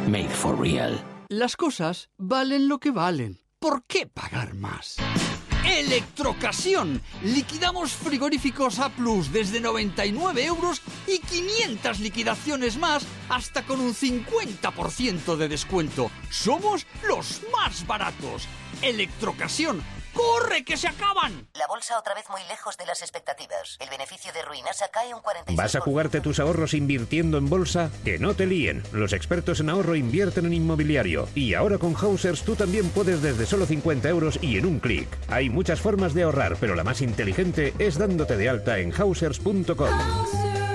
[0.08, 0.98] Made for real.
[1.28, 3.40] Las cosas valen lo que valen.
[3.58, 4.96] ¿Por qué pagar más?
[5.66, 7.02] Electrocasión.
[7.24, 15.36] Liquidamos frigoríficos A Plus desde 99 euros y 500 liquidaciones más hasta con un 50%
[15.36, 16.10] de descuento.
[16.30, 18.46] Somos los más baratos.
[18.80, 19.82] Electrocasión.
[20.16, 21.46] ¡Corre, que se acaban!
[21.54, 23.76] La bolsa otra vez muy lejos de las expectativas.
[23.80, 25.54] El beneficio de Ruinasa cae un 45%.
[25.56, 27.90] ¿Vas a jugarte tus ahorros invirtiendo en bolsa?
[28.04, 28.82] Que no te líen.
[28.92, 31.28] Los expertos en ahorro invierten en inmobiliario.
[31.34, 35.08] Y ahora con Hausers tú también puedes desde solo 50 euros y en un clic.
[35.28, 40.65] Hay muchas formas de ahorrar, pero la más inteligente es dándote de alta en hausers.com.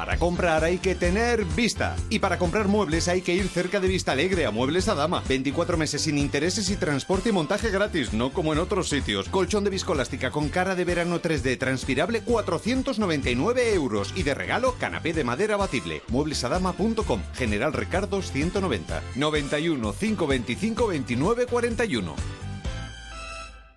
[0.00, 1.94] Para comprar hay que tener vista.
[2.08, 5.22] Y para comprar muebles hay que ir cerca de Vista Alegre a Muebles a Dama.
[5.28, 9.28] 24 meses sin intereses y transporte y montaje gratis, no como en otros sitios.
[9.28, 14.14] Colchón de viscolástica con cara de verano 3D transpirable, 499 euros.
[14.16, 16.00] Y de regalo, canapé de madera abatible.
[16.08, 17.20] Mueblesadama.com.
[17.34, 19.02] General Ricardos 190.
[19.16, 22.49] 91 525 29 41.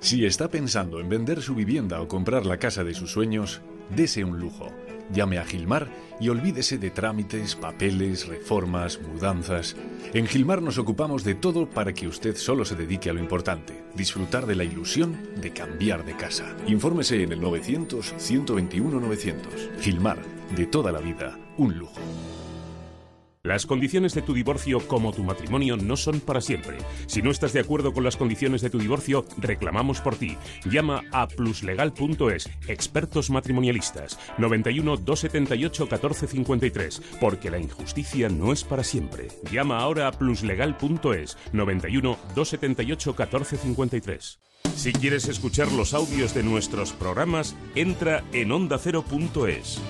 [0.00, 3.60] Si está pensando en vender su vivienda o comprar la casa de sus sueños,
[3.94, 4.70] dese un lujo.
[5.12, 5.88] Llame a Gilmar
[6.20, 9.76] y olvídese de trámites, papeles, reformas, mudanzas.
[10.12, 13.84] En Gilmar nos ocupamos de todo para que usted solo se dedique a lo importante,
[13.94, 16.54] disfrutar de la ilusión de cambiar de casa.
[16.66, 19.70] Infórmese en el 900 121 900.
[19.80, 20.18] Gilmar,
[20.54, 22.00] de toda la vida, un lujo.
[23.46, 26.78] Las condiciones de tu divorcio como tu matrimonio no son para siempre.
[27.06, 30.36] Si no estás de acuerdo con las condiciones de tu divorcio, reclamamos por ti.
[30.64, 39.28] Llama a pluslegal.es, expertos matrimonialistas, 91 278 1453, porque la injusticia no es para siempre.
[39.52, 44.40] Llama ahora a pluslegal.es, 91 278 1453.
[44.74, 49.80] Si quieres escuchar los audios de nuestros programas, entra en ondacero.es.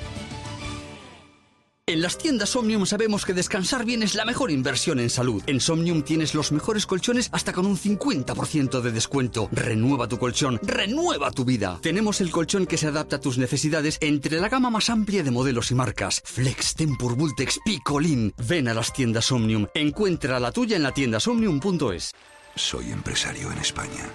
[1.88, 5.40] En las tiendas Omnium sabemos que descansar bien es la mejor inversión en salud.
[5.46, 9.48] En Somnium tienes los mejores colchones hasta con un 50% de descuento.
[9.52, 11.78] Renueva tu colchón, renueva tu vida.
[11.80, 15.30] Tenemos el colchón que se adapta a tus necesidades entre la gama más amplia de
[15.30, 16.22] modelos y marcas.
[16.24, 18.34] Flex, Tempur, Vultex, Picolin.
[18.36, 19.68] Ven a las tiendas Omnium.
[19.72, 22.10] Encuentra la tuya en la tienda somnium.es.
[22.56, 24.10] Soy empresario en España.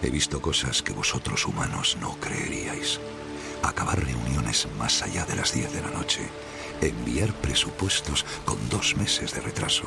[0.00, 2.98] He visto cosas que vosotros humanos no creeríais.
[3.62, 6.22] Acabar reuniones más allá de las 10 de la noche.
[6.80, 9.84] Enviar presupuestos con dos meses de retraso.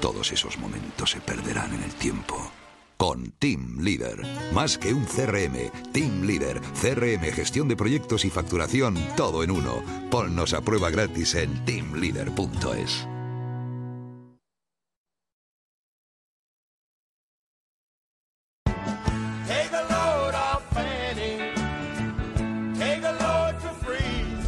[0.00, 2.50] Todos esos momentos se perderán en el tiempo.
[2.96, 4.22] Con Team Leader.
[4.52, 6.60] Más que un CRM, Team Leader.
[6.80, 9.82] CRM, gestión de proyectos y facturación, todo en uno.
[10.10, 13.13] Ponnos a prueba gratis en teamleader.es.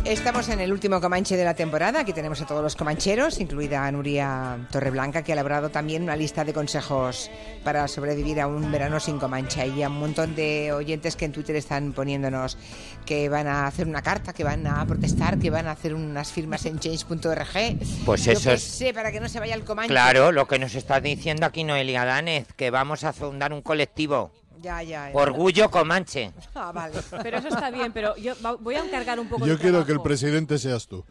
[0.09, 2.01] Estamos en el último Comanche de la temporada.
[2.01, 6.15] Aquí tenemos a todos los comancheros, incluida a Nuria Torreblanca, que ha elaborado también una
[6.15, 7.29] lista de consejos
[7.65, 9.67] para sobrevivir a un verano sin Comanche.
[9.67, 12.57] Y a un montón de oyentes que en Twitter están poniéndonos
[13.05, 16.31] que van a hacer una carta, que van a protestar, que van a hacer unas
[16.31, 17.77] firmas en change.org.
[18.05, 19.91] Pues Yo eso es- sé, para que no se vaya el Comanche.
[19.93, 24.31] Claro, lo que nos está diciendo aquí Noelia Danez, que vamos a fundar un colectivo.
[24.67, 25.11] Ya, ya.
[25.11, 25.17] ya.
[25.17, 26.33] Orgullo Comanche.
[26.57, 26.95] Ah, vale.
[27.23, 29.93] Pero eso está bien, pero yo voy a encargar un poco Yo de quiero que
[29.93, 31.05] el presidente seas tú.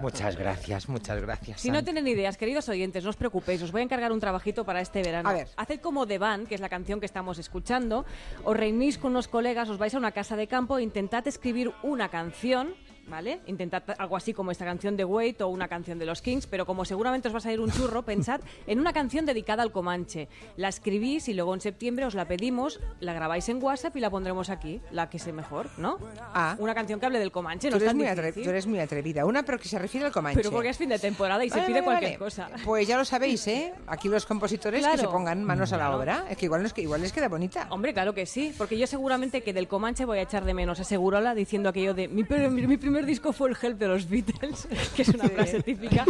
[0.00, 1.60] Muchas gracias, muchas gracias.
[1.60, 4.64] Si no tienen ideas, queridos oyentes, no os preocupéis, os voy a encargar un trabajito
[4.64, 5.28] para este verano.
[5.28, 5.48] A ver.
[5.56, 8.04] Haced como The Band, que es la canción que estamos escuchando,
[8.44, 11.72] os reunís con unos colegas, os vais a una casa de campo e intentad escribir
[11.82, 12.74] una canción
[13.08, 13.40] ¿vale?
[13.46, 16.66] Intentad algo así como esta canción de Wait o una canción de los Kings, pero
[16.66, 20.28] como seguramente os va a salir un churro, pensad en una canción dedicada al Comanche.
[20.56, 24.10] La escribís y luego en septiembre os la pedimos, la grabáis en WhatsApp y la
[24.10, 25.98] pondremos aquí, la que sé mejor, ¿no?
[26.34, 26.56] Ah.
[26.58, 27.94] Una canción que hable del Comanche, Tú no es eres,
[28.34, 29.24] muy tú eres muy atrevida.
[29.26, 30.38] Una, pero que se refiere al Comanche.
[30.40, 32.18] Pero porque es fin de temporada y se Vale, pide vale, cualquier vale.
[32.18, 32.48] cosa.
[32.64, 33.72] Pues ya lo sabéis, ¿eh?
[33.86, 34.98] Aquí los compositores que Claro.
[35.00, 36.24] se pongan manos a la obra.
[36.30, 37.66] Es que igual, nos, que igual les queda bonita.
[37.70, 40.80] Hombre, claro que sí, porque yo seguramente que del Comanche voy a echar de menos
[40.80, 44.08] a Segurola diciendo aquello de mi, per- mi primer disco fue el Help de los
[44.08, 46.04] Beatles, que es una frase típica,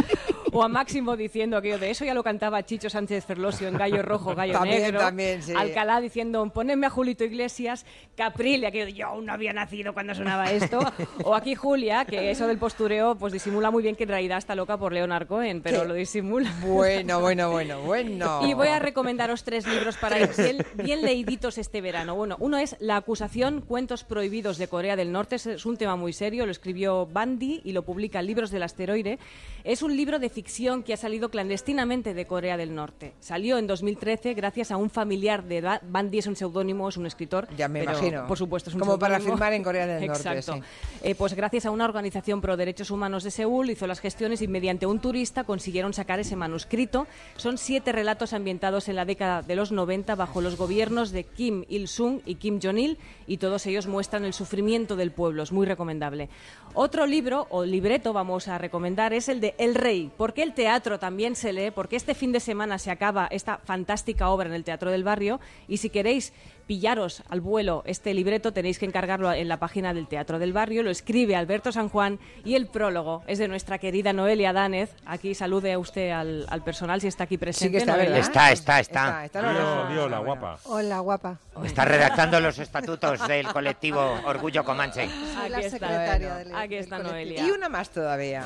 [0.53, 4.03] o a Máximo diciendo aquello de eso ya lo cantaba Chicho Sánchez Ferlosio en Gallo
[4.03, 5.53] Rojo, Gallo También, Negro, también, sí.
[5.57, 7.87] Alcalá diciendo ponedme a Julito Iglesias,
[8.17, 10.81] Caprile, aquello de yo aún no había nacido cuando sonaba esto,
[11.25, 14.55] o aquí Julia, que eso del postureo pues disimula muy bien que en realidad está
[14.55, 15.89] loca por Leonard Cohen, pero ¿Qué?
[15.89, 16.53] lo disimula.
[16.63, 18.41] Bueno, bueno, bueno, bueno.
[18.47, 22.15] Y voy a recomendaros tres libros para ir bien, bien leíditos este verano.
[22.15, 25.37] Bueno, uno es La acusación, cuentos prohibidos de Corea del Norte.
[25.37, 29.19] Es, es un tema muy serio, lo escribió Bandy y lo publica Libros del Asteroide.
[29.65, 33.13] Es un libro de ficción que ha salido clandestinamente de Corea del Norte.
[33.21, 37.07] Salió en 2013 gracias a un familiar de Ba- Bandy, es un seudónimo, es un
[37.07, 37.49] escritor.
[37.57, 38.27] Ya me pero, imagino.
[38.27, 40.55] Por supuesto, es un Como para firmar en Corea del Norte, Exacto.
[40.55, 40.61] sí.
[41.03, 44.49] Eh, pues gracias a una organización pro derechos humanos de Seúl hizo las gestiones y
[44.49, 47.07] mediante un turista consiguieron sacar ese manuscrito.
[47.37, 51.65] Son siete relatos ambientados en la década de los 90 bajo los gobiernos de Kim
[51.69, 55.43] Il-sung y Kim Jong-il y todos ellos muestran el sufrimiento del pueblo.
[55.43, 56.29] Es muy recomendable.
[56.75, 60.11] Otro libro o libreto vamos a recomendar es el de El Rey.
[60.17, 61.71] ¿Por qué el teatro también se lee?
[61.71, 65.41] Porque este fin de semana se acaba esta fantástica obra en el Teatro del Barrio
[65.69, 66.33] y si queréis
[66.67, 70.83] pillaros al vuelo este libreto tenéis que encargarlo en la página del Teatro del Barrio,
[70.83, 74.95] lo escribe Alberto San Juan y el prólogo es de nuestra querida Noelia Danez.
[75.05, 77.79] Aquí salude a usted al, al personal si está aquí presente.
[77.79, 78.15] está, Noelia.
[78.15, 78.29] ¿verdad?
[78.29, 79.25] Está, está, está.
[79.25, 80.59] Está, está, no, no, Viola, guapa.
[80.65, 81.39] Hola, guapa.
[81.65, 85.07] Está redactando los estatutos del colectivo Orgullo Comanche.
[85.07, 86.51] La Aquí está, secretaria bueno.
[86.51, 86.99] del Aquí está.
[86.99, 87.47] Noelia.
[87.47, 88.45] Y una más todavía.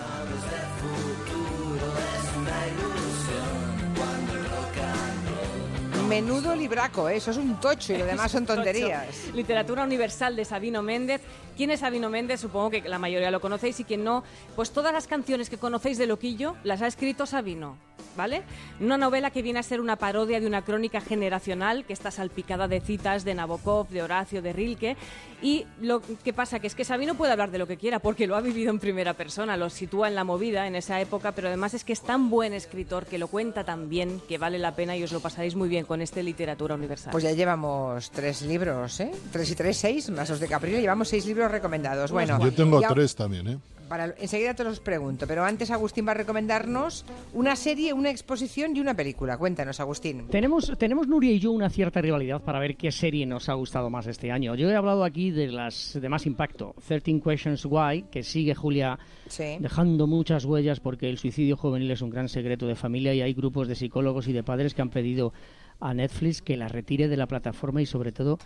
[6.09, 7.17] Menudo libraco, ¿eh?
[7.17, 9.07] eso es un tocho y lo demás son tonterías.
[9.35, 11.21] Literatura universal de Sabino Méndez.
[11.57, 12.41] ¿Quién es Sabino Méndez?
[12.41, 14.23] Supongo que la mayoría lo conocéis y quien no,
[14.55, 17.79] pues todas las canciones que conocéis de Loquillo las ha escrito Sabino,
[18.15, 18.43] ¿vale?
[18.79, 22.69] Una novela que viene a ser una parodia de una crónica generacional que está salpicada
[22.69, 24.97] de citas de Nabokov, de Horacio, de Rilke.
[25.43, 28.27] Y lo que pasa que es que Sabino puede hablar de lo que quiera porque
[28.27, 31.49] lo ha vivido en primera persona, lo sitúa en la movida en esa época, pero
[31.49, 34.75] además es que es tan buen escritor que lo cuenta tan bien que vale la
[34.75, 37.13] pena y os lo pasaréis muy bien con este literatura universal.
[37.13, 39.11] Pues ya llevamos tres libros, ¿eh?
[39.31, 42.11] Tres y tres, seis, más los de Caprile, llevamos seis libros recomendados.
[42.13, 43.59] Bueno, Yo tengo ya- tres también, ¿eh?
[43.89, 47.05] Para, enseguida te los pregunto, pero antes Agustín va a recomendarnos
[47.35, 49.39] una serie, una exposición y una película.
[49.39, 50.27] Cuéntanos, Agustín.
[50.29, 53.89] Tenemos, tenemos Nuria y yo una cierta rivalidad para ver qué serie nos ha gustado
[53.89, 54.57] más este año.
[54.57, 58.99] Yo he hablado aquí de las de más impacto, 13 Questions Why, que sigue Julia
[59.29, 59.57] Sí.
[59.61, 63.35] dejando muchas huellas porque el suicidio juvenil es un gran secreto de familia y hay
[63.35, 65.33] grupos de psicólogos y de padres que han pedido
[65.79, 68.39] a Netflix que la retire de la plataforma y sobre todo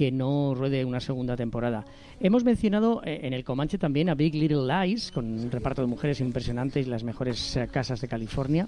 [0.00, 1.84] que no ruede una segunda temporada.
[2.20, 5.88] Hemos mencionado eh, en el Comanche también a Big Little Lies, con un reparto de
[5.88, 8.66] mujeres impresionantes y las mejores eh, casas de California.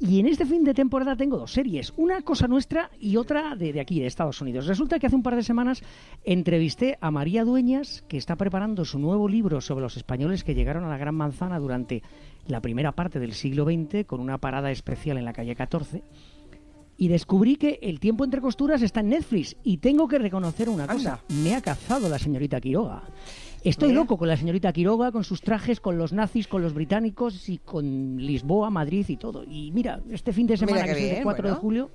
[0.00, 3.72] Y en este fin de temporada tengo dos series, una cosa nuestra y otra de,
[3.72, 4.66] de aquí, de Estados Unidos.
[4.66, 5.84] Resulta que hace un par de semanas
[6.24, 10.82] entrevisté a María Dueñas, que está preparando su nuevo libro sobre los españoles que llegaron
[10.82, 12.02] a la Gran Manzana durante
[12.48, 16.02] la primera parte del siglo XX, con una parada especial en la calle 14.
[16.98, 19.56] Y descubrí que el tiempo entre costuras está en Netflix.
[19.62, 21.20] Y tengo que reconocer una cosa.
[21.28, 23.04] Me ha cazado la señorita Quiroga.
[23.64, 24.00] Estoy Mira.
[24.00, 27.58] loco con la señorita Quiroga, con sus trajes, con los nazis, con los británicos y
[27.58, 29.44] con Lisboa, Madrid y todo.
[29.44, 31.54] Y mira, este fin de semana, que es el bien, 4 bueno.
[31.54, 31.90] de julio,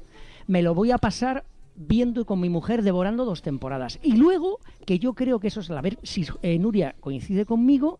[0.48, 4.00] me lo voy a pasar viendo y con mi mujer devorando dos temporadas.
[4.04, 8.00] Y luego, que yo creo que eso es, a ver si eh, Nuria coincide conmigo,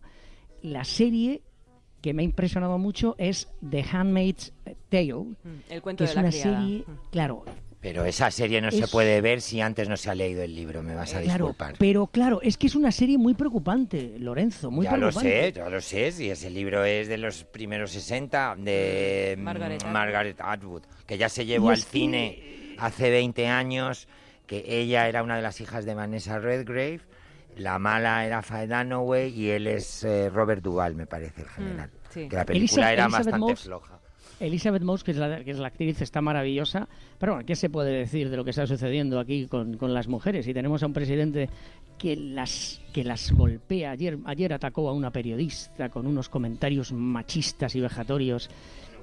[0.62, 1.42] la serie
[2.04, 4.52] que me ha impresionado mucho es The Handmaid's
[4.90, 5.34] Tale, Mm,
[5.70, 6.60] El cuento que de es la una criada.
[6.60, 7.44] serie, claro,
[7.80, 10.82] Pero esa serie no se puede ver si antes no se ha leído el libro,
[10.82, 11.76] me vas a claro, disculpar.
[11.78, 15.42] pero claro, es que es una serie muy preocupante, Lorenzo, muy ya lo preocupante.
[15.46, 19.80] sé, ya lo sé, si ese libro es de los primeros 60 de mm, Margaret
[19.82, 19.92] Atwood.
[19.92, 22.42] Margaret Atwood, que ya se llevó al que- cine
[22.78, 24.08] hace 20 años,
[24.46, 27.00] que ella era una de las hijas de Vanessa Redgrave,
[27.56, 31.88] la mala era Faye Dunaway y él es eh, Robert Duvall, me parece, el general.
[31.90, 32.28] Mm, sí.
[32.28, 34.00] Que la película Elisa- era Elizabeth bastante Moss- floja.
[34.40, 36.88] Elizabeth Moss, que es, la, que es la actriz, está maravillosa.
[37.18, 40.08] Pero bueno, ¿qué se puede decir de lo que está sucediendo aquí con, con las
[40.08, 40.46] mujeres?
[40.48, 41.48] Y tenemos a un presidente
[41.96, 43.92] que las, que las golpea.
[43.92, 48.50] Ayer, ayer atacó a una periodista con unos comentarios machistas y vejatorios.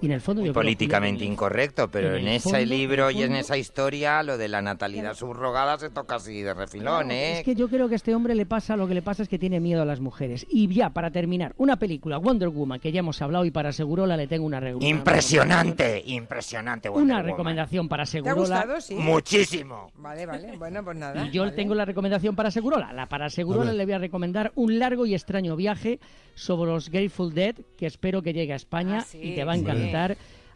[0.02, 3.18] Y en el fondo Muy yo creo, políticamente incorrecto, pero en ese fondo, libro en
[3.18, 7.12] y en esa historia lo de la natalidad subrogada se toca así de refilón, Claro,
[7.12, 7.40] ¿eh?
[7.40, 9.30] Es que yo creo que a este hombre le pasa lo que le pasa es
[9.30, 10.46] que tiene miedo a las mujeres.
[10.50, 14.18] Y ya, para terminar, una película, Wonder Woman, que ya hemos hablado y para Segurola
[14.18, 14.90] le tengo una reunión.
[14.90, 16.90] Impresionante, impresionante.
[16.90, 17.26] Wonder Una Woman.
[17.32, 18.40] recomendación para ¿Te ha Segurola.
[18.62, 18.82] gustado?
[18.82, 18.96] Sí.
[18.96, 19.92] Muchísimo.
[19.98, 20.58] Vale, vale.
[20.58, 21.26] Bueno, pues nada.
[21.28, 21.56] Y yo vale.
[21.56, 22.92] tengo la recomendación para Segurola.
[22.94, 26.00] La para Segurola le voy a recomendar un largo y extraño viaje
[26.34, 29.54] sobre los Grateful Dead, que espero que llegue a España Ah, sí, y te va
[29.54, 29.62] a sí.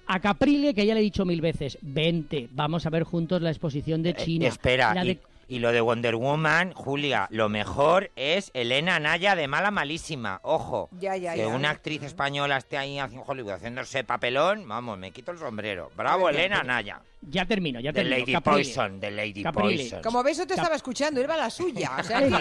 [0.08, 3.50] A Caprile, que ya le he dicho mil veces, vente, vamos a ver juntos la
[3.50, 4.46] exposición de China.
[4.46, 9.36] Eh, Espera, La de- y lo de Wonder Woman, Julia, lo mejor es Elena Naya
[9.36, 10.40] de mala malísima.
[10.44, 11.48] Ojo, Ya, ya, que ya.
[11.48, 15.92] una actriz española esté ahí en Hollywood haciéndose papelón, vamos, me quito el sombrero.
[15.96, 17.02] Bravo, Elena Naya.
[17.28, 18.18] Ya termino, ya termino.
[18.18, 18.56] Lady Caprile.
[18.58, 19.78] Poison, de Lady Caprile.
[19.84, 20.02] Poison.
[20.04, 21.92] Como ves, yo te estaba escuchando, él va a la suya.
[22.00, 22.32] O sea, Él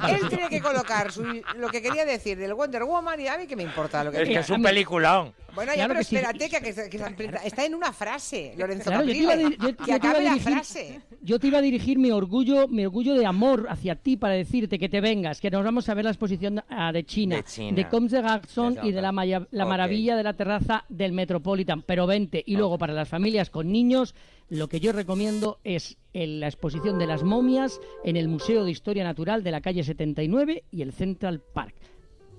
[0.00, 1.24] que tiene que colocar su-
[1.56, 4.20] lo que quería decir del Wonder Woman y a mí que me importa lo que
[4.22, 5.32] Es que es un peliculón.
[5.54, 6.16] Bueno, ya, Claro pero que sí.
[6.16, 9.56] espérate, que, que- que está en una frase, Lorenzo Claro, yo te iba a Caprile.
[9.56, 11.00] di- yo- yo que te iba a acabe la frase.
[11.22, 14.78] Yo te iba a dirigir mi orgullo, mi orgullo de amor hacia ti para decirte
[14.78, 17.88] que te vengas, que nos vamos a ver la exposición ah, de China, De China.
[17.88, 18.86] Combs de Exacto.
[18.86, 21.82] y de la, maya- la maravilla de la terraza del Metropolitan.
[21.82, 22.42] Pero vente.
[22.46, 24.14] Y luego para las familias con niños,
[24.48, 28.70] lo que yo recomiendo es en la exposición de las momias en el Museo de
[28.70, 31.74] Historia Natural de la calle 79 y el Central Park.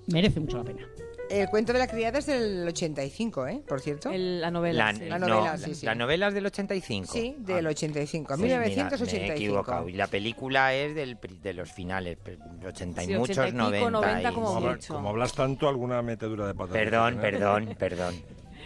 [0.06, 0.82] Merece mucho la pena.
[1.30, 3.62] El cuento de la criada es del 85, ¿eh?
[3.68, 4.10] Por cierto.
[4.14, 4.92] la novela.
[4.92, 5.04] La, sí.
[5.06, 5.86] La no, novela, la- sí, sí.
[5.86, 7.12] la novela es del 85.
[7.12, 9.26] Sí, del Ah, 85, sí, mira, 1985.
[9.26, 9.88] me he equivocado.
[9.88, 13.72] Y la película es del, de los finales, pe- 80 y Sí, muchos, 80 y
[13.72, 13.90] pico, 90.
[13.90, 14.94] 90 y- como Como, mucho.
[14.94, 16.72] como hablas tanto, alguna metedura de pata.
[16.72, 17.32] Perdón, que tener.
[17.40, 18.14] perdón, perdón.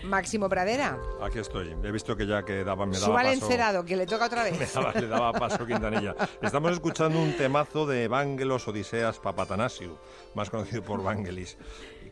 [0.05, 0.99] Máximo Pradera.
[1.23, 1.75] Aquí estoy.
[1.83, 3.45] He visto que ya que daba, me daba Súbale paso...
[3.47, 4.75] encerado, que le toca otra Me vez.
[4.75, 6.15] daba- le daba paso Quintanilla.
[6.41, 9.97] Estamos escuchando un temazo de Vangelos Odiseas Papatanasiu,
[10.35, 11.57] más conocido por Vangelis,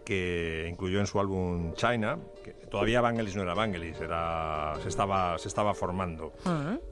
[0.04, 2.18] que incluyó en su álbum China.
[2.44, 6.32] Que todavía Vangelis no era Vangelis, era, se, estaba, se estaba formando.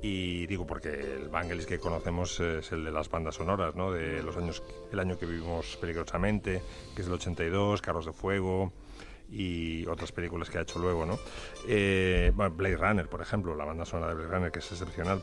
[0.02, 3.92] Y digo porque el Vangelis que conocemos es el de las bandas sonoras, ¿no?
[3.92, 6.60] De los años, el año que vivimos peligrosamente,
[6.94, 8.72] que es el 82, Carros de Fuego
[9.30, 11.18] y otras películas que ha hecho luego, ¿no?
[11.66, 15.22] Eh, bueno, Blade Runner, por ejemplo, la banda sonora de Blade Runner, que es excepcional.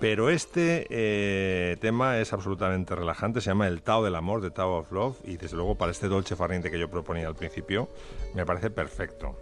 [0.00, 4.78] Pero este eh, tema es absolutamente relajante, se llama El Tao del Amor, de Tao
[4.78, 7.88] of Love, y desde luego para este dolce farniente que yo proponía al principio,
[8.34, 9.34] me parece perfecto.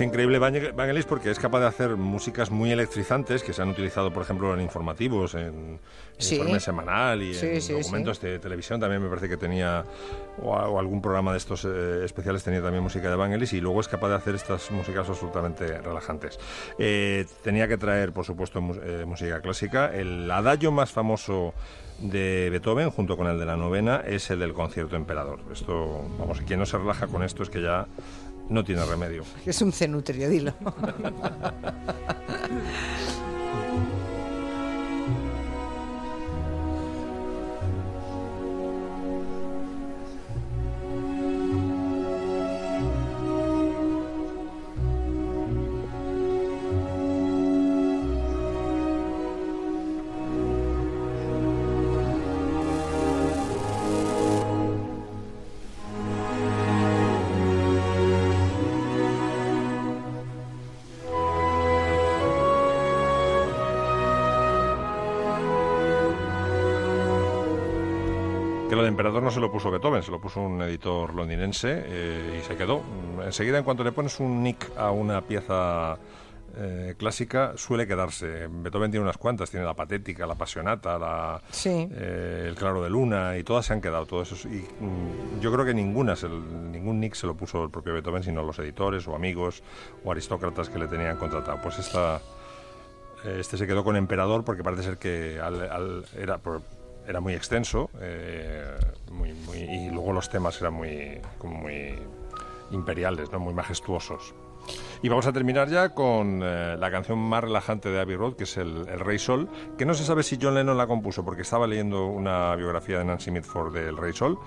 [0.00, 3.68] Es increíble Vangel- Vangelis porque es capaz de hacer músicas muy electrizantes que se han
[3.68, 5.78] utilizado, por ejemplo, en informativos, en,
[6.16, 6.36] Sí.
[6.36, 8.80] informe semanal y Sí, en sí, documentos de televisión.
[8.80, 9.84] También me parece que tenía,
[10.42, 13.78] o, o algún programa de estos eh, especiales tenía también música de Vangelis y luego
[13.82, 16.38] es capaz de hacer estas músicas absolutamente relajantes.
[16.78, 19.94] Eh, tenía que traer, por supuesto, eh, música clásica.
[19.94, 21.52] El adagio más famoso
[21.98, 25.40] de Beethoven, junto con el de la novena, es el del concierto emperador.
[25.52, 27.86] Esto, vamos, quien no se relaja con esto es que ya
[28.50, 29.24] no tiene remedio.
[29.46, 30.52] Es un cenutrio, dilo.
[69.30, 72.80] no se lo puso Beethoven, se lo puso un editor londinense eh, y se quedó.
[72.80, 75.96] Mm, Enseguida, en cuanto le pones un nick a una pieza
[76.56, 78.48] eh, clásica, suele quedarse.
[78.50, 81.88] Beethoven tiene unas cuantas, tiene la patética, la apasionata, la, Sí.
[81.92, 84.04] eh, el claro de luna, y todas se han quedado.
[84.06, 87.62] Todo eso, es- y mm, yo creo que ninguna, se- ningún nick se lo puso
[87.62, 89.62] el propio Beethoven, sino los editores o amigos
[90.04, 91.60] o aristócratas que le tenían contratado.
[91.62, 92.20] Pues esta,
[93.24, 96.62] este se quedó con emperador porque parece ser que al- al- era, por-
[97.06, 98.78] era muy extenso eh,
[99.54, 101.94] y luego los temas eran muy, como muy
[102.70, 103.40] imperiales, ¿no?
[103.40, 104.34] muy majestuosos.
[105.02, 108.44] Y vamos a terminar ya con eh, la canción más relajante de Abbey Road, que
[108.44, 109.48] es el, El Rey Sol,
[109.78, 113.04] que no se sabe si John Lennon la compuso porque estaba leyendo una biografía de
[113.04, 114.38] Nancy Mitford del Rey Sol,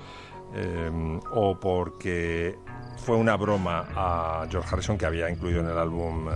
[0.56, 2.56] eh, o porque
[2.98, 6.28] fue una broma a George Harrison que había incluido en el álbum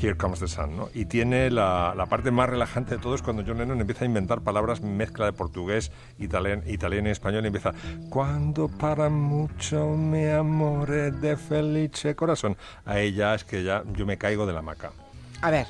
[0.00, 0.88] Here Comes the Sun, ¿no?
[0.94, 4.06] Y tiene la, la parte más relajante de todo es cuando John Lennon empieza a
[4.06, 7.72] inventar palabras mezcla de portugués, italiano, italiano y español y empieza
[8.08, 12.56] Cuando para mucho mi amore de felice corazón.
[12.84, 14.92] A ella es que ya yo me caigo de la hamaca.
[15.42, 15.66] A ver.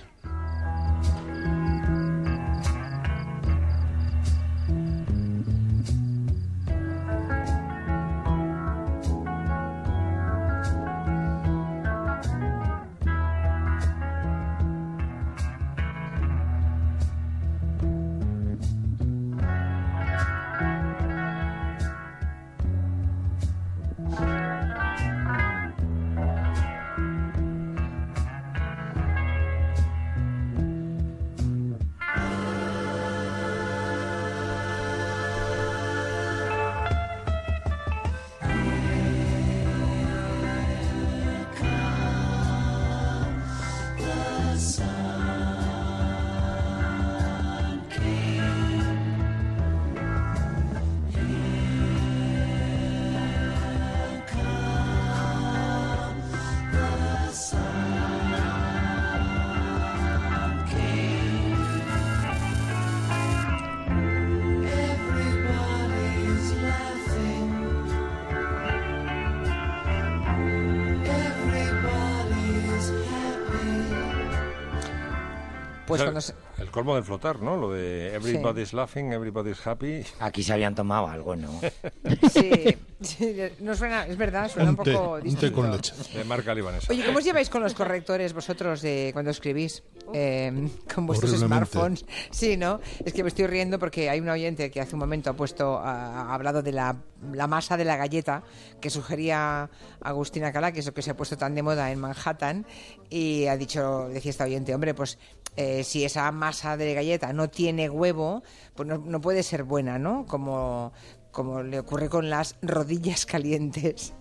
[75.90, 77.56] Pues O sea, cuando se- El colmo de flotar, ¿no?
[77.56, 80.04] Lo de everybody's laughing, everybody's happy.
[80.20, 81.60] Aquí se habían tomado algo, ¿no?
[82.32, 85.92] Sí, sí, no suena, es verdad, suena un, Un té, poco un té con leche.
[86.14, 86.92] De marca libanesa.
[86.92, 89.82] Oye, ¿cómo os lleváis con los correctores vosotros de cuando escribís?
[90.12, 92.04] Eh, con vuestros smartphones.
[92.30, 92.80] Sí, ¿no?
[93.04, 95.78] Es que me estoy riendo porque hay un oyente que hace un momento ha puesto,
[95.78, 96.96] ha, ha hablado de la,
[97.32, 98.42] la masa de la galleta
[98.80, 99.68] que sugería
[100.00, 102.66] Agustina Cala, que es lo que se ha puesto tan de moda en Manhattan,
[103.08, 105.18] y ha dicho, decía esta oyente, hombre, pues
[105.56, 108.42] eh, si esa masa de galleta no tiene huevo,
[108.74, 110.26] pues no, no puede ser buena, ¿no?
[110.26, 110.92] Como,
[111.30, 114.14] como le ocurre con las rodillas calientes.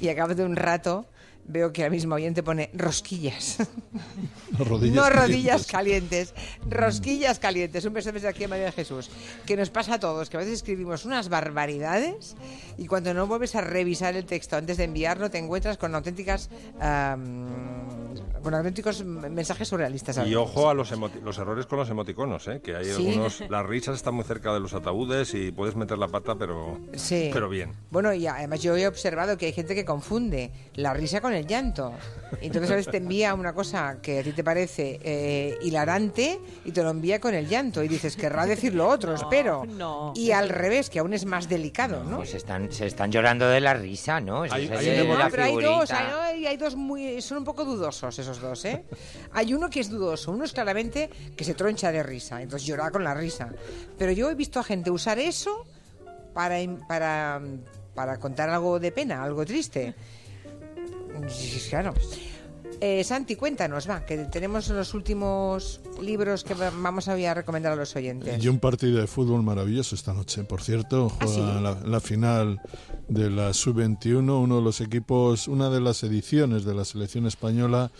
[0.00, 1.06] Y a cabo de un rato
[1.44, 3.58] veo que la misma oyente pone rosquillas.
[4.58, 5.22] Rodillas no calientes.
[5.22, 6.34] rodillas calientes,
[6.68, 7.84] rosquillas calientes.
[7.84, 9.10] Un beso desde aquí a María de Jesús.
[9.46, 12.36] Que nos pasa a todos, que a veces escribimos unas barbaridades
[12.78, 16.50] y cuando no vuelves a revisar el texto antes de enviarlo te encuentras con auténticas...
[16.80, 17.46] am,
[18.42, 20.18] con auténticos mensajes surrealistas.
[20.26, 20.90] Y ojo a los,
[21.22, 22.60] los errores con los emoticonos, ¿eh?
[22.62, 22.90] que hay Sí.
[23.08, 23.40] algunos.
[23.48, 27.30] Las risas están muy cerca de los ataúdes y puedes meter la pata, pero, Sí.
[27.32, 27.72] pero bien.
[27.90, 31.46] Bueno, y además yo he observado que hay gente que confunde la risa con el
[31.46, 31.92] llanto.
[32.40, 36.40] Y entonces a veces te envía una cosa que a ti te parece eh, hilarante
[36.64, 37.82] y te lo envía con el llanto.
[37.82, 39.64] Y dices, querrá decir lo otro, espero.
[39.66, 40.12] no.
[40.16, 42.16] Y al revés, que aún es más delicado, ¿no?
[42.18, 44.42] Pues están, se están llorando de la risa, ¿no?
[44.42, 46.24] Hay- es hay de un la No, pero hay dos, figurita.
[46.26, 48.84] hay, hay dos muy, son un poco dudosos esos dos, ¿eh?
[49.32, 52.90] Hay uno que es dudoso, uno es claramente que se troncha de risa, entonces llora
[52.90, 53.50] con la risa.
[53.98, 55.66] Pero yo he visto a gente usar eso
[56.32, 56.56] para,
[56.88, 57.40] para,
[57.94, 59.94] para contar algo de pena, algo triste.
[61.70, 61.94] Claro.
[62.80, 67.72] Eh, Santi, cuéntanos, va, que tenemos los últimos libros que va- vamos a, a recomendar
[67.72, 68.42] a los oyentes.
[68.42, 71.12] Y un partido de fútbol maravilloso esta noche, por cierto.
[71.20, 71.62] ¿Ah, Juega sí?
[71.62, 72.60] la, la final
[73.08, 77.92] de la Sub-21, uno de los equipos, una de las ediciones de la selección española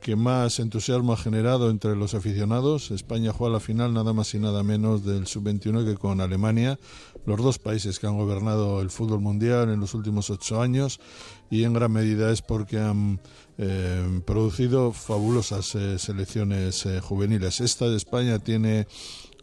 [0.00, 2.90] que más entusiasmo ha generado entre los aficionados.
[2.90, 6.78] España juega la final nada más y nada menos del Sub-21 que con Alemania,
[7.24, 11.00] los dos países que han gobernado el fútbol mundial en los últimos ocho años
[11.50, 13.20] y en gran medida es porque han
[13.58, 17.60] eh, producido fabulosas eh, selecciones eh, juveniles.
[17.60, 18.86] Esta de España tiene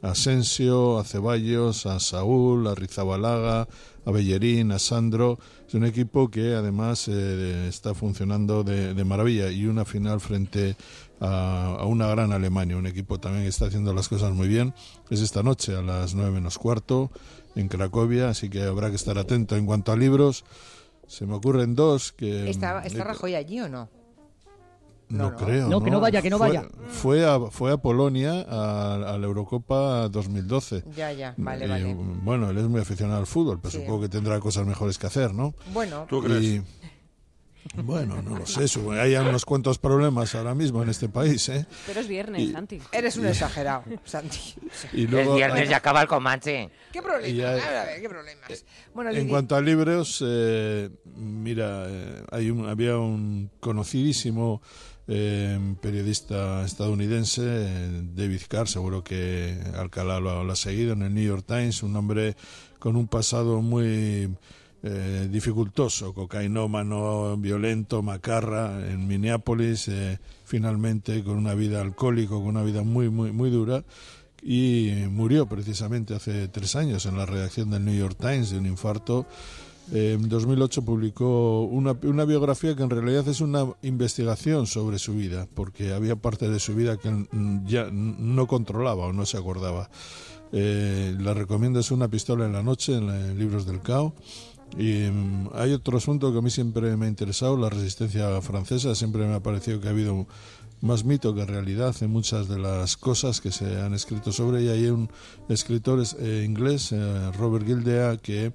[0.02, 3.68] a Asensio, a Ceballos, a Saúl, a Rizabalaga,
[4.06, 5.40] a Bellerín, a Sandro.
[5.68, 10.76] Es un equipo que además eh, está funcionando de, de maravilla y una final frente
[11.20, 14.76] a, a una gran Alemania, un equipo también que está haciendo las cosas muy bien.
[15.10, 17.10] Es esta noche a las nueve menos cuarto
[17.56, 19.56] en Cracovia, así que habrá que estar atento.
[19.56, 20.44] En cuanto a libros,
[21.08, 22.50] se me ocurren dos que...
[22.50, 23.90] ¿Está, eh, está Rajoy allí o no?
[25.08, 25.36] no, no.
[25.38, 25.70] creo.
[25.70, 26.68] No, que no vaya, que no Fue- vaya.
[26.88, 30.84] Fue a, fue a Polonia a, a la Eurocopa 2012.
[30.96, 31.94] Ya, ya, vale, Y, vale.
[32.24, 33.78] Bueno, él es muy aficionado al fútbol, pero Sí.
[33.80, 35.54] supongo que tendrá cosas mejores que hacer, ¿no?
[35.74, 36.44] Bueno, ¿Tú crees?
[36.44, 36.62] Y-
[37.76, 38.68] bueno, no lo sé.
[38.68, 41.66] su- Hay unos cuantos problemas ahora mismo en este país, ¿eh?
[41.86, 42.80] Pero es viernes, Y- Santi.
[42.92, 44.40] eres un exagerado, Santi.
[44.94, 46.70] Y Es luego, viernes y acaba el Comanche.
[46.94, 47.30] ¿Qué problemas?
[47.30, 48.66] Y hay- A ver, ¿qué problemas?
[48.94, 54.62] Bueno, En cuanto a libros, eh, mira, eh, hay un, había un conocidísimo
[55.08, 61.14] eh, periodista estadounidense, eh, David Carr, seguro que Alcalá lo, lo ha seguido en el
[61.14, 62.36] New York Times, un hombre
[62.80, 64.34] con un pasado muy
[64.88, 72.62] eh, dificultoso, cocainómano, violento, macarra en Minneapolis, eh, finalmente con una vida alcohólico, con una
[72.62, 73.84] vida muy, muy, muy dura
[74.44, 78.68] y murió precisamente hace tres años en la redacción del New York Times de un
[78.68, 79.26] infarto.
[79.92, 85.48] En 2008 publicó una, una biografía que en realidad es una investigación sobre su vida,
[85.56, 87.12] porque había parte de su vida que
[87.66, 89.90] ya no controlaba o no se acordaba.
[90.52, 94.14] Eh, la recomiendo es Una pistola en la noche en Libros del Cao.
[94.78, 98.94] Y mm, hay otro asunto que a mí siempre me ha interesado, la resistencia francesa.
[98.96, 100.28] Siempre me ha parecido que ha habido
[100.82, 104.74] más mito que realidad en muchas de las cosas que se han escrito sobre ella.
[104.74, 105.10] Hay un
[105.50, 108.52] escritor es- eh, inglés, eh, Robert Gildea, que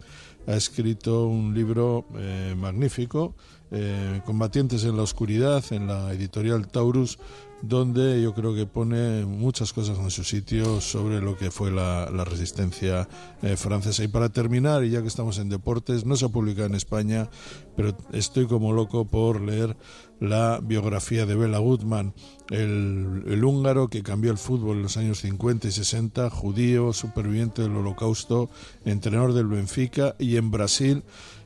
[0.46, 3.34] ha escrito un libro eh, magnífico,
[3.70, 7.18] eh, Combatientes en la Oscuridad, en la editorial Taurus,
[7.62, 12.06] donde yo creo que pone muchas cosas en su sitio sobre lo que fue la,
[12.24, 13.08] resistencia
[13.42, 14.04] eh, francesa.
[14.04, 17.28] Y para terminar, y ya que estamos en deportes, no se ha publicado en España,
[17.76, 19.76] pero estoy como loco por leer
[20.20, 22.14] la biografía de Bela Gutmann,
[22.50, 27.62] el, el húngaro que cambió el fútbol en los años 50 y 60, judío, superviviente
[27.62, 28.50] del holocausto,
[28.84, 31.04] entrenador del Benfica y en Brasil,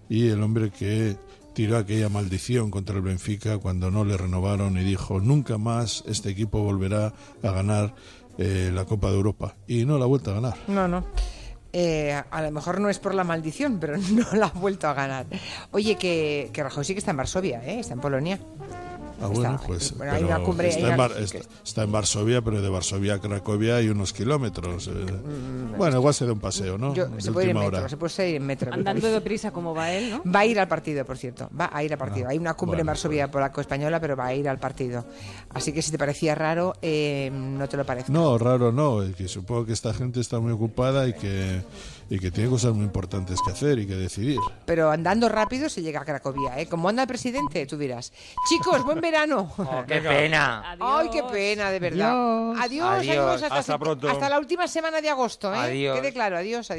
[0.09, 1.17] y el hombre que
[1.55, 6.31] tiró aquella maldición contra el Benfica cuando no le renovaron y dijo nunca más este
[6.31, 7.95] equipo volverá a ganar
[8.39, 10.55] eh, la Copa de Europa y no la ha vuelto a ganar.
[10.67, 11.05] No, no.
[11.73, 14.95] Eh, a lo mejor no es por la maldición, pero no la ha vuelto a
[14.95, 15.27] ganar.
[15.71, 17.81] Oye, que, que Rajoy sí que está en Varsovia, ¿eh?
[17.81, 18.39] está en Polonia.
[19.23, 22.43] Ah, bueno, Está- pues bueno, hay una cumbre- está, en Var- está- está en Varsovia,
[22.43, 24.89] pero de Varsovia a Cracovia hay unos kilómetros.
[24.89, 24.91] eh.
[24.91, 26.95] Mm, bueno, igual se da un paseo, ¿no?
[26.95, 27.89] Yo- De se puede ir en metro, hora.
[27.89, 28.71] se puede ir en metro.
[28.71, 29.15] me Andando parece.
[29.21, 30.23] deprisa como va él, ¿no?
[30.33, 31.49] Va a ir al partido, por cierto.
[31.59, 32.27] Va a ir al partido.
[32.27, 35.05] Ah, Hay una cumbre en bueno, Varsovia polaco-española, pero va a ir al partido.
[35.51, 38.11] Así que si te parecía raro, eh, no te lo parece.
[38.13, 41.63] No, raro no, es que supongo que esta gente está muy ocupada y que,
[42.11, 44.39] y que tiene cosas muy importantes que hacer y que decidir.
[44.67, 46.67] Pero andando rápido se llega a Cracovia, ¿eh?
[46.67, 48.13] Como anda el presidente, tú dirás.
[48.49, 49.53] Chicos, buen verano.
[49.89, 50.77] ¡Qué pena!
[50.81, 52.53] Ay, qué pena, de verdad.
[52.59, 53.09] Adiós, Adiós.
[53.09, 54.09] amigos, hasta, Hasta pronto.
[54.09, 55.59] hasta la última semana de agosto, ¿eh?
[55.59, 55.99] Adiós.
[55.99, 56.75] Quede claro, adiós, adiós.